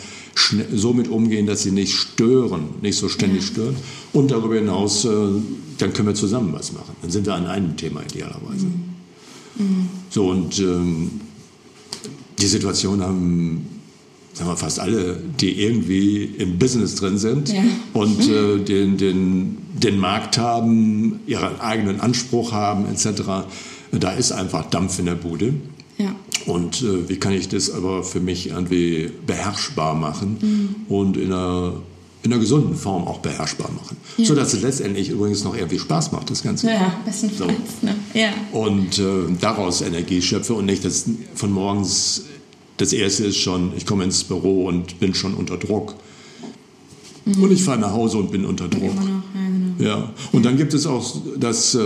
[0.74, 3.76] so mit umgehen, dass sie nicht stören, nicht so ständig stören.
[4.12, 5.08] Und darüber hinaus, äh,
[5.78, 6.94] dann können wir zusammen was machen.
[7.00, 8.66] Dann sind wir an einem Thema idealerweise.
[8.66, 9.64] Mhm.
[9.64, 9.88] Mhm.
[10.10, 11.20] So, und ähm,
[12.38, 13.75] die Situation haben
[14.36, 17.62] sagen wir, fast alle, die irgendwie im Business drin sind ja.
[17.94, 23.46] und äh, den, den, den Markt haben, ihren eigenen Anspruch haben, etc
[24.00, 25.54] da ist einfach Dampf in der Bude.
[25.98, 26.14] Ja.
[26.46, 30.94] Und äh, wie kann ich das aber für mich irgendwie beherrschbar machen mhm.
[30.94, 31.74] und in einer,
[32.22, 33.96] in einer gesunden Form auch beherrschbar machen.
[34.16, 34.26] Ja.
[34.26, 36.68] Sodass es letztendlich übrigens noch irgendwie Spaß macht, das Ganze.
[36.68, 37.50] Ja, bestenfalls.
[37.80, 37.86] So.
[37.86, 37.96] Ne?
[38.14, 38.28] Ja.
[38.52, 39.04] Und äh,
[39.40, 42.24] daraus Energie schöpfe und nicht das von morgens,
[42.76, 45.94] das erste ist schon, ich komme ins Büro und bin schon unter Druck.
[47.24, 47.42] Mhm.
[47.42, 48.94] Und ich fahre nach Hause und bin unter Druck.
[48.94, 49.22] Ja,
[49.78, 49.90] genau.
[49.90, 50.12] ja.
[50.32, 51.80] Und dann gibt es auch das, äh,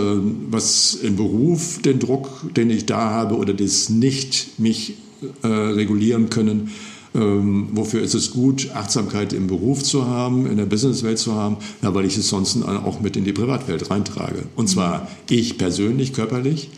[0.49, 4.95] was im Beruf, den Druck, den ich da habe oder das nicht mich
[5.43, 6.71] äh, regulieren können.
[7.13, 11.57] Ähm, wofür ist es gut, Achtsamkeit im Beruf zu haben, in der Businesswelt zu haben?
[11.81, 14.43] Ja, weil ich es sonst auch mit in die Privatwelt reintrage.
[14.55, 15.07] Und zwar mhm.
[15.29, 16.69] ich persönlich, körperlich,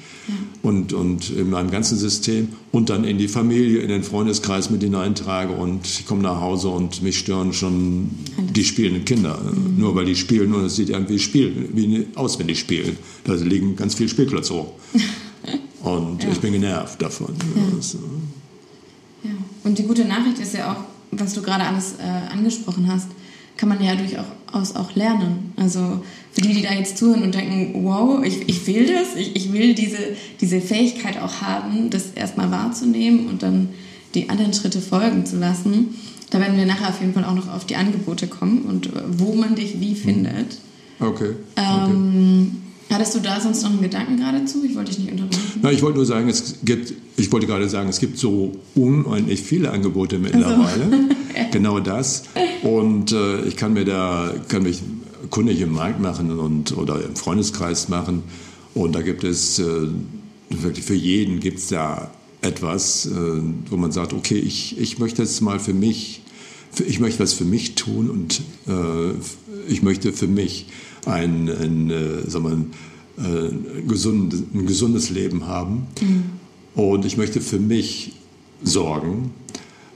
[0.63, 4.81] und, und in meinem ganzen System und dann in die Familie, in den Freundeskreis mit
[4.81, 9.37] hineintrage und ich komme nach Hause und mich stören schon die spielenden Kinder.
[9.43, 9.77] Mhm.
[9.77, 12.97] Nur weil die spielen und es sieht irgendwie spielen, wie auswendig spielen.
[13.25, 14.71] Da liegen ganz viele Spielklötze hoch.
[15.83, 16.29] und ja.
[16.31, 17.35] ich bin genervt davon.
[17.55, 17.75] Ja.
[17.75, 17.97] Also.
[19.23, 19.31] ja.
[19.65, 23.09] Und die gute Nachricht ist ja auch, was du gerade alles äh, angesprochen hast,
[23.57, 25.53] kann man ja durchaus auch lernen.
[25.57, 26.01] Also
[26.31, 29.53] für die, die da jetzt zuhören und denken, wow, ich, ich will das, ich, ich
[29.53, 29.97] will diese,
[30.41, 33.69] diese Fähigkeit auch haben, das erstmal wahrzunehmen und dann
[34.15, 35.95] die anderen Schritte folgen zu lassen.
[36.29, 39.33] Da werden wir nachher auf jeden Fall auch noch auf die Angebote kommen und wo
[39.33, 40.57] man dich wie findet.
[40.99, 41.35] Okay.
[41.55, 44.63] Ähm, Hattest du da sonst noch einen Gedanken geradezu?
[44.63, 45.59] Ich wollte dich nicht unterbrechen.
[45.61, 49.41] Na, ich wollte nur sagen, es gibt, ich wollte gerade sagen, es gibt so unendlich
[49.41, 50.89] viele Angebote mittlerweile.
[51.35, 51.49] Also.
[51.51, 52.25] genau das.
[52.63, 54.81] Und äh, ich kann mir da, kann mich
[55.29, 58.23] kundig im Markt machen und, oder im Freundeskreis machen.
[58.73, 59.87] Und da gibt es äh,
[60.49, 62.11] wirklich für jeden gibt es da
[62.41, 63.11] etwas, äh,
[63.69, 66.21] wo man sagt, okay, ich, ich möchte es mal für mich,
[66.85, 69.13] ich möchte was für mich tun und äh,
[69.67, 70.67] ich möchte für mich
[71.05, 72.71] ein, ein, äh, sagen
[73.17, 75.87] wir, äh, ein, gesund, ein gesundes Leben haben.
[76.01, 76.23] Mhm.
[76.75, 78.13] Und ich möchte für mich
[78.63, 79.31] sorgen,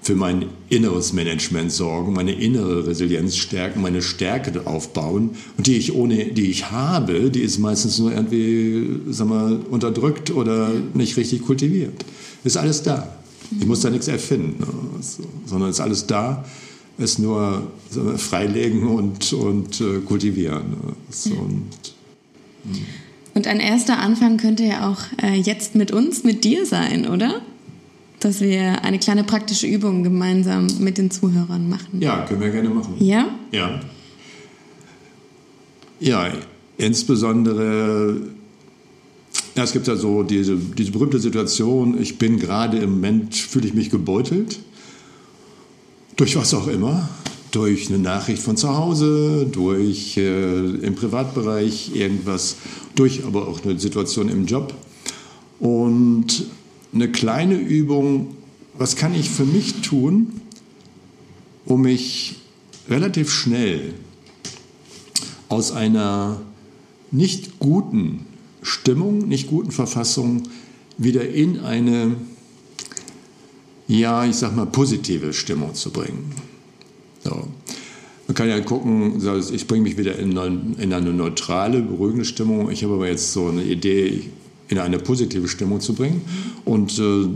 [0.07, 5.31] für mein inneres Management sorgen, meine innere Resilienz stärken, meine Stärke aufbauen.
[5.57, 10.31] Und die ich ohne, die ich habe, die ist meistens nur irgendwie, sag mal, unterdrückt
[10.31, 12.05] oder nicht richtig kultiviert.
[12.45, 13.17] Ist alles da.
[13.59, 14.67] Ich muss da nichts erfinden, ne?
[15.45, 16.45] sondern ist alles da
[16.97, 20.77] es nur wir, freilegen und, und äh, kultivieren.
[21.09, 21.69] So, und,
[22.63, 22.85] hm.
[23.35, 27.41] und, ein erster Anfang könnte ja auch äh, jetzt mit uns, mit dir sein, oder?
[28.19, 32.01] Dass wir eine kleine praktische Übung gemeinsam mit den Zuhörern machen.
[32.01, 32.95] Ja, können wir gerne machen.
[32.99, 33.27] Ja?
[33.51, 33.79] Ja.
[35.99, 36.31] Ja,
[36.77, 38.21] insbesondere
[39.55, 43.67] ja, es gibt ja so diese, diese berühmte Situation, ich bin gerade im Moment, fühle
[43.67, 44.59] ich mich gebeutelt
[46.17, 47.09] durch was auch immer.
[47.51, 52.57] Durch eine Nachricht von zu Hause, durch äh, im Privatbereich irgendwas,
[52.93, 54.73] durch aber auch eine Situation im Job.
[55.59, 56.45] Und
[57.01, 58.35] eine kleine Übung,
[58.77, 60.41] was kann ich für mich tun,
[61.65, 62.35] um mich
[62.89, 63.93] relativ schnell
[65.49, 66.41] aus einer
[67.11, 68.25] nicht guten
[68.61, 70.43] Stimmung, nicht guten Verfassung
[70.97, 72.15] wieder in eine
[73.87, 76.33] ja, ich sag mal, positive Stimmung zu bringen.
[77.23, 77.47] So.
[78.27, 79.21] Man kann ja gucken,
[79.53, 82.69] ich bringe mich wieder in eine neutrale, beruhigende Stimmung.
[82.69, 84.29] Ich habe aber jetzt so eine Idee,
[84.69, 86.21] in eine positive Stimmung zu bringen.
[86.65, 87.27] Und äh,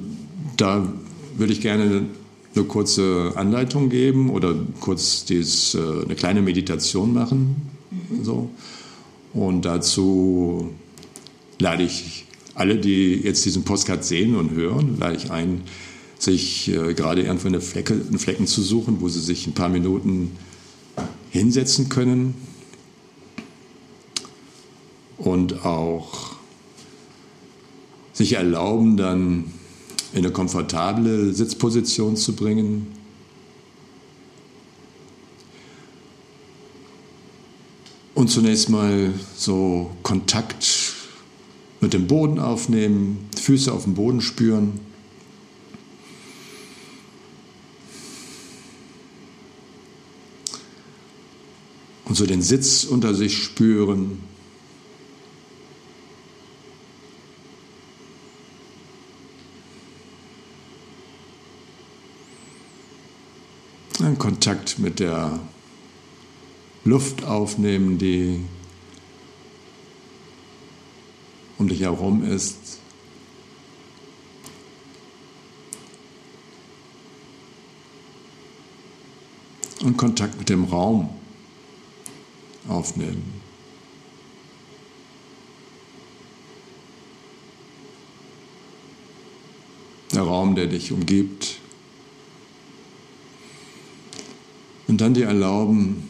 [0.58, 0.92] da
[1.38, 2.06] würde ich gerne
[2.54, 7.56] eine kurze Anleitung geben oder kurz dies, äh, eine kleine Meditation machen.
[7.90, 8.24] Mhm.
[8.24, 8.50] So.
[9.34, 10.70] Und dazu
[11.60, 15.62] lade ich alle, die jetzt diesen Postcard sehen und hören, lade ich ein,
[16.20, 19.70] sich äh, gerade irgendwo eine Flecke, einen Flecken zu suchen, wo sie sich ein paar
[19.70, 20.32] Minuten
[21.30, 22.36] hinsetzen können
[25.18, 26.31] und auch
[28.14, 29.46] sich erlauben, dann
[30.14, 32.88] in eine komfortable Sitzposition zu bringen.
[38.14, 40.94] Und zunächst mal so Kontakt
[41.80, 44.80] mit dem Boden aufnehmen, Füße auf dem Boden spüren.
[52.06, 54.20] Und so den Sitz unter sich spüren.
[64.02, 65.40] Einen Kontakt mit der
[66.86, 68.44] Luft aufnehmen, die
[71.60, 72.80] um dich herum ist.
[79.84, 81.12] Und Kontakt mit dem Raum
[82.68, 83.40] aufnehmen.
[90.12, 91.61] Der Raum, der dich umgibt.
[94.92, 96.04] Und dann dir erlauben,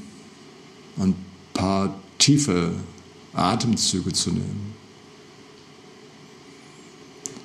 [0.98, 1.14] ein
[1.54, 2.74] paar tiefe
[3.32, 4.74] Atemzüge zu nehmen.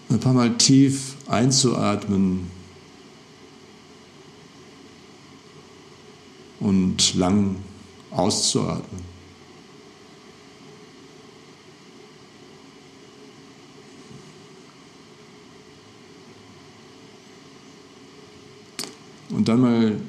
[0.09, 2.51] Ein paar Mal tief einzuatmen
[6.59, 7.57] und lang
[8.13, 9.03] auszuatmen.
[19.29, 20.01] Und dann mal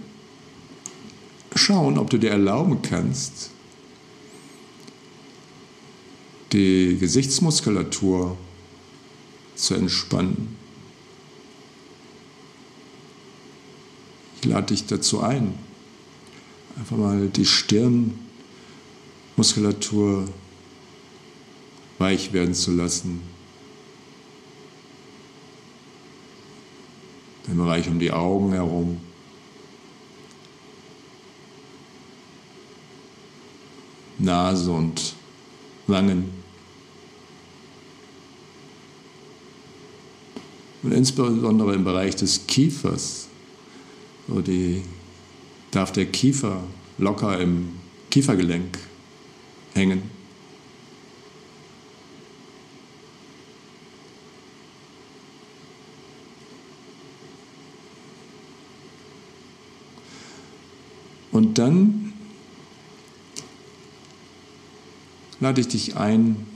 [1.57, 3.51] schauen, ob du dir erlauben kannst,
[6.51, 8.35] die Gesichtsmuskulatur
[9.55, 10.57] zu entspannen.
[14.37, 15.55] Ich lade dich dazu ein,
[16.77, 20.29] einfach mal die Stirnmuskulatur
[21.97, 23.21] weich werden zu lassen.
[27.47, 29.01] Den Bereich um die Augen herum.
[34.27, 35.15] Nase und
[35.87, 36.29] Wangen.
[40.83, 43.29] Und insbesondere im Bereich des Kiefers,
[44.27, 44.83] so die,
[45.71, 46.61] darf der Kiefer
[46.97, 47.69] locker im
[48.11, 48.77] Kiefergelenk
[49.73, 50.03] hängen.
[61.31, 62.06] Und dann
[65.39, 66.47] lade ich dich ein,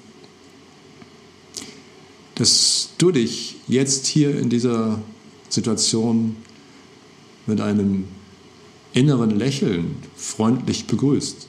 [2.36, 5.00] dass du dich jetzt hier in dieser
[5.50, 6.36] Situation
[7.46, 8.06] mit einem
[8.94, 11.48] inneren Lächeln freundlich begrüßt.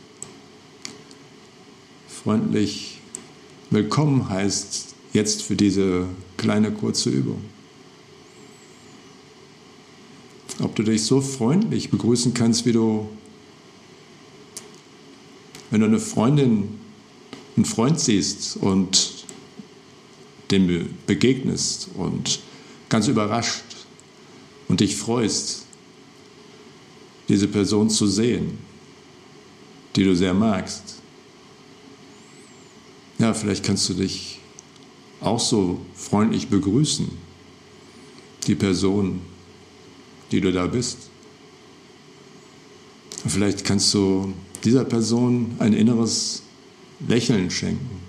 [2.09, 3.01] Freundlich
[3.71, 6.07] willkommen heißt jetzt für diese
[6.37, 7.43] kleine kurze Übung.
[10.61, 13.09] Ob du dich so freundlich begrüßen kannst, wie du,
[15.71, 16.82] wenn du eine Freundin,
[17.57, 19.25] einen Freund siehst und
[20.51, 22.41] dem begegnest und
[22.89, 23.65] ganz überrascht
[24.69, 25.65] und dich freust,
[27.29, 28.59] diese Person zu sehen,
[29.97, 30.97] die du sehr magst.
[33.19, 34.41] Ja, vielleicht kannst du dich
[35.21, 37.09] auch so freundlich begrüßen,
[38.47, 39.21] die Person,
[40.31, 40.99] die du da bist.
[43.27, 44.33] Vielleicht kannst du
[44.65, 46.42] dieser Person ein inneres
[47.09, 48.01] Lächeln schenken.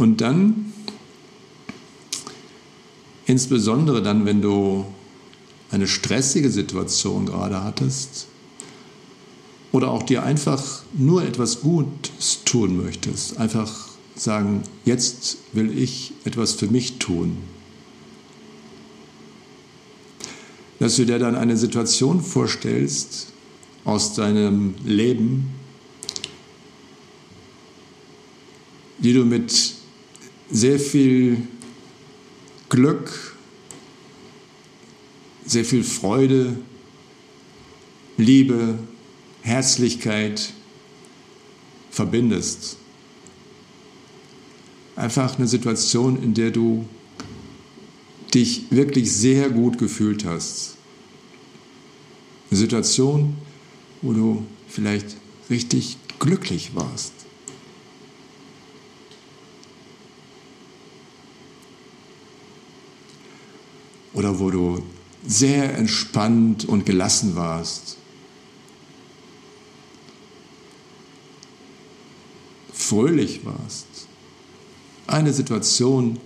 [0.00, 0.72] Und dann,
[3.26, 4.86] insbesondere dann, wenn du
[5.70, 8.26] eine stressige Situation gerade hattest
[9.72, 16.54] oder auch dir einfach nur etwas Gutes tun möchtest, einfach sagen, jetzt will ich etwas
[16.54, 17.36] für mich tun.
[20.80, 23.28] Dass du dir dann eine Situation vorstellst
[23.84, 25.50] aus deinem Leben,
[28.98, 29.74] die du mit
[30.50, 31.46] sehr viel
[32.70, 33.36] Glück,
[35.44, 36.56] sehr viel Freude,
[38.16, 38.78] Liebe,
[39.42, 40.54] Herzlichkeit
[41.90, 42.78] verbindest.
[44.96, 46.86] Einfach eine Situation, in der du
[48.30, 50.76] dich wirklich sehr gut gefühlt hast.
[52.50, 53.36] Eine Situation,
[54.02, 55.16] wo du vielleicht
[55.48, 57.12] richtig glücklich warst.
[64.20, 64.82] oder wo du
[65.26, 67.96] sehr entspannt und gelassen warst.
[72.72, 73.86] Fröhlich warst.
[75.06, 76.18] Eine Situation,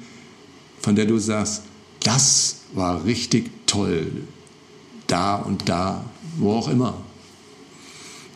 [0.81, 1.63] von der du sagst,
[2.05, 4.07] das war richtig toll.
[5.07, 6.05] Da und da,
[6.39, 6.95] wo auch immer.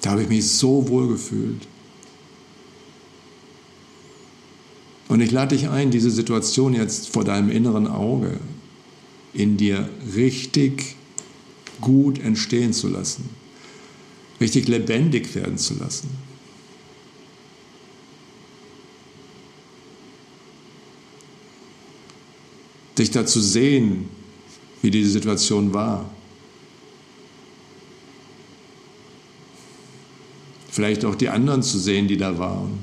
[0.02, 1.66] Da habe ich mich so wohl gefühlt.
[5.08, 8.38] Und ich lade dich ein, diese Situation jetzt vor deinem inneren Auge
[9.32, 10.96] in dir richtig
[11.80, 13.28] gut entstehen zu lassen,
[14.40, 16.08] richtig lebendig werden zu lassen.
[22.98, 24.08] Dich da zu sehen,
[24.82, 26.10] wie diese Situation war.
[30.68, 32.78] Vielleicht auch die anderen zu sehen, die da waren.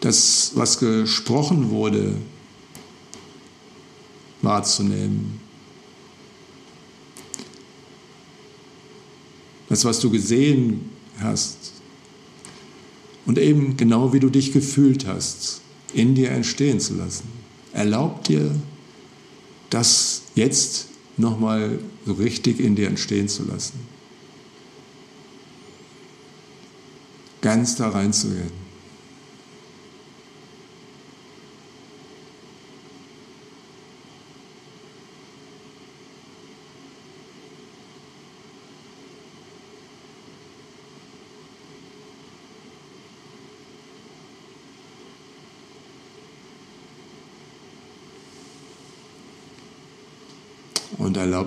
[0.00, 2.16] das, was gesprochen wurde,
[4.42, 5.40] wahrzunehmen.
[9.68, 10.90] Das, was du gesehen
[11.20, 11.79] hast.
[13.30, 15.60] Und eben genau wie du dich gefühlt hast,
[15.94, 17.28] in dir entstehen zu lassen.
[17.72, 18.52] Erlaub dir,
[19.70, 23.78] das jetzt nochmal so richtig in dir entstehen zu lassen.
[27.40, 28.50] Ganz da reinzugehen.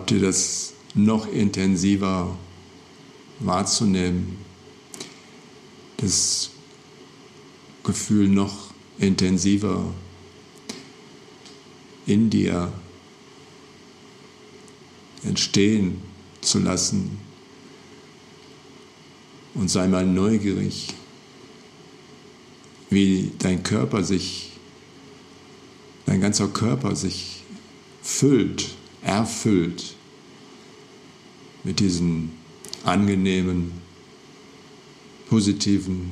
[0.06, 2.38] Dir das noch intensiver
[3.40, 4.38] wahrzunehmen,
[5.98, 6.52] das
[7.84, 9.94] Gefühl noch intensiver
[12.06, 12.72] in dir
[15.24, 16.02] entstehen
[16.42, 17.18] zu lassen?
[19.56, 20.88] Und sei mal neugierig,
[22.90, 24.52] wie dein Körper sich,
[26.06, 27.44] dein ganzer Körper sich
[28.02, 29.96] füllt erfüllt
[31.64, 32.32] mit diesen
[32.84, 33.72] angenehmen,
[35.30, 36.12] positiven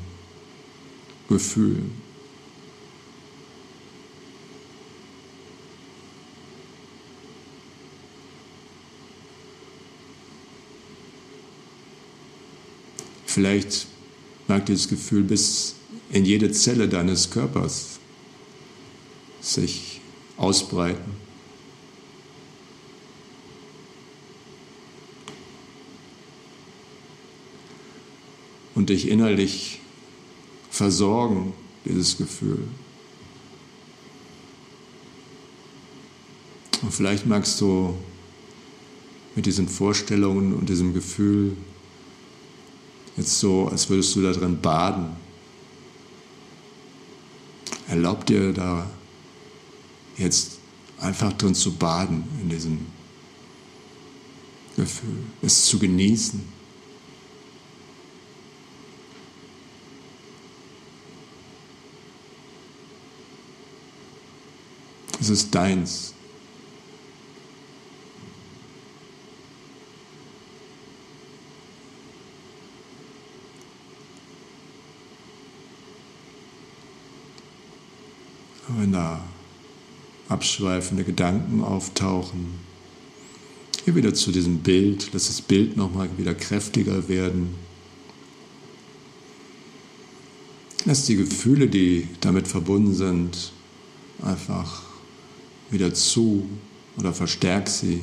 [1.28, 1.92] Gefühlen.
[13.26, 13.88] Vielleicht
[14.50, 15.76] mag dieses Gefühl bis
[16.12, 18.00] in jede Zelle deines Körpers
[19.40, 20.02] sich
[20.36, 21.31] ausbreiten.
[28.82, 29.80] Und dich innerlich
[30.72, 31.54] versorgen,
[31.86, 32.68] dieses Gefühl.
[36.82, 37.94] Und vielleicht magst du
[39.36, 41.56] mit diesen Vorstellungen und diesem Gefühl
[43.18, 45.12] jetzt so, als würdest du da drin baden.
[47.88, 48.90] Erlaub dir da
[50.18, 50.58] jetzt
[51.00, 52.80] einfach drin zu baden, in diesem
[54.76, 56.61] Gefühl, es zu genießen.
[65.22, 66.16] Es ist deins.
[78.68, 79.24] Wenn da
[80.28, 82.56] abschweifende Gedanken auftauchen,
[83.86, 87.54] hier wieder zu diesem Bild, lass das Bild nochmal wieder kräftiger werden.
[90.86, 93.52] Lass die Gefühle, die damit verbunden sind,
[94.24, 94.91] einfach
[95.72, 96.48] wieder zu
[96.98, 98.02] oder verstärk sie.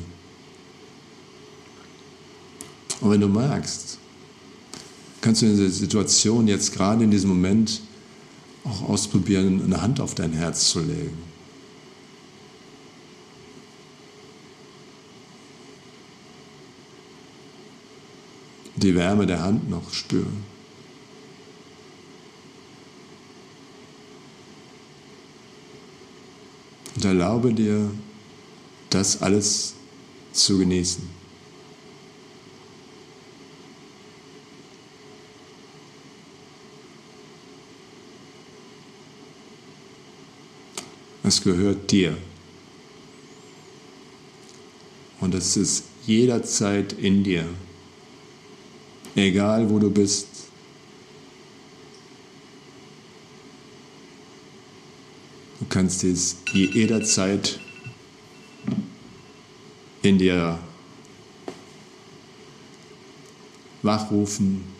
[3.01, 3.97] Und wenn du magst,
[5.21, 7.81] kannst du in dieser Situation jetzt gerade in diesem Moment
[8.65, 11.17] auch ausprobieren, eine Hand auf dein Herz zu legen.
[18.75, 20.43] Die Wärme der Hand noch spüren.
[26.99, 27.89] Und erlaube dir,
[28.89, 29.73] das alles
[30.33, 31.01] zu genießen.
[41.23, 42.17] Es gehört dir.
[45.21, 47.45] Und es ist jederzeit in dir.
[49.15, 50.27] Egal wo du bist,
[55.69, 57.59] kannst es jederzeit
[60.01, 60.59] in dir
[63.81, 64.79] wachrufen.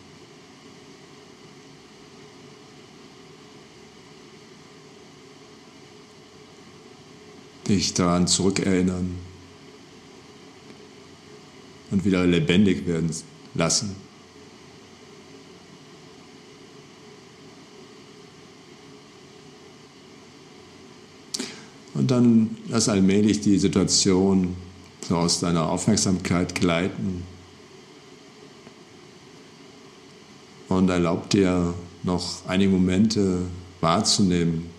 [7.70, 9.16] dich daran zurückerinnern
[11.92, 13.12] und wieder lebendig werden
[13.54, 13.96] lassen.
[22.10, 24.56] Und dann lass allmählich die Situation
[25.08, 27.24] so aus deiner Aufmerksamkeit gleiten.
[30.70, 33.42] Und erlaub dir noch einige Momente
[33.80, 34.72] wahrzunehmen,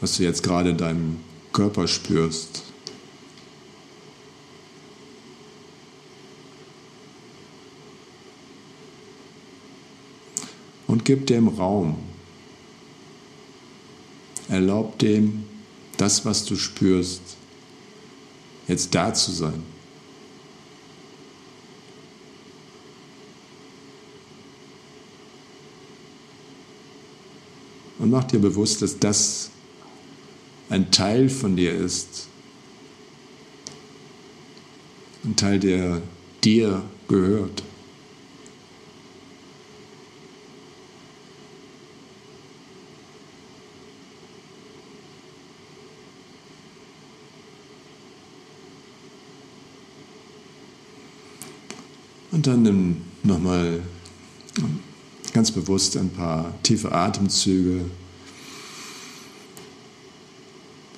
[0.00, 1.18] was du jetzt gerade in deinem
[1.52, 2.62] Körper spürst.
[10.86, 12.15] Und gib dem Raum.
[14.48, 15.44] Erlaub dem,
[15.96, 17.22] das, was du spürst,
[18.68, 19.62] jetzt da zu sein.
[27.98, 29.50] Und mach dir bewusst, dass das
[30.68, 32.28] ein Teil von dir ist.
[35.24, 36.02] Ein Teil, der
[36.44, 37.62] dir gehört.
[52.36, 53.80] Und dann nimm nochmal
[55.32, 57.86] ganz bewusst ein paar tiefe Atemzüge.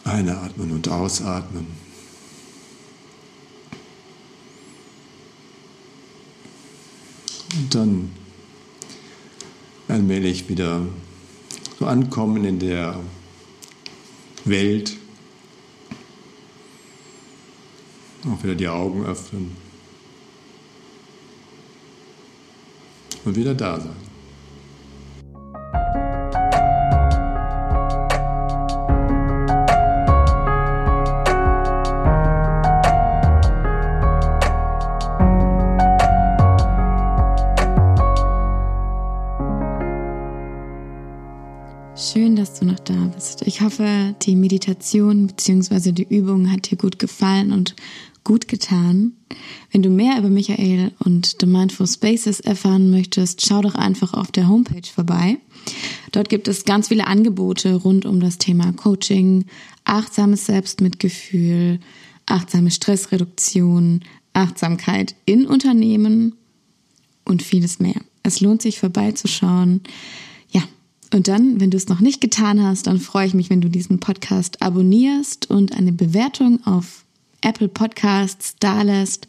[0.02, 1.69] Einatmen und ausatmen.
[7.56, 8.10] Und dann
[9.86, 10.85] allmählich wieder
[11.78, 12.98] so ankommen in der
[14.44, 14.97] Welt.
[18.27, 19.68] Auch wieder die Augen öffnen.
[23.28, 23.90] Und wieder da sein.
[41.96, 43.42] Schön, dass du noch da bist.
[43.42, 45.92] Ich hoffe, die Meditation bzw.
[45.92, 47.76] die Übung hat dir gut gefallen und
[48.24, 49.18] gut getan.
[49.70, 54.32] Wenn du mehr über Michael und The Mindful Spaces erfahren möchtest, schau doch einfach auf
[54.32, 55.39] der Homepage vorbei.
[56.12, 59.45] Dort gibt es ganz viele Angebote rund um das Thema Coaching,
[59.85, 61.81] achtsames Selbstmitgefühl,
[62.24, 64.01] achtsame Stressreduktion,
[64.32, 66.35] Achtsamkeit in Unternehmen
[67.24, 68.01] und vieles mehr.
[68.23, 69.82] Es lohnt sich vorbeizuschauen.
[70.51, 70.62] Ja,
[71.12, 73.69] und dann, wenn du es noch nicht getan hast, dann freue ich mich, wenn du
[73.69, 77.05] diesen Podcast abonnierst und eine Bewertung auf
[77.40, 79.28] Apple Podcasts dalässt.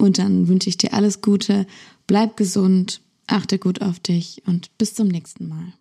[0.00, 1.66] Und dann wünsche ich dir alles Gute,
[2.06, 5.74] bleib gesund, achte gut auf dich und bis zum nächsten Mal.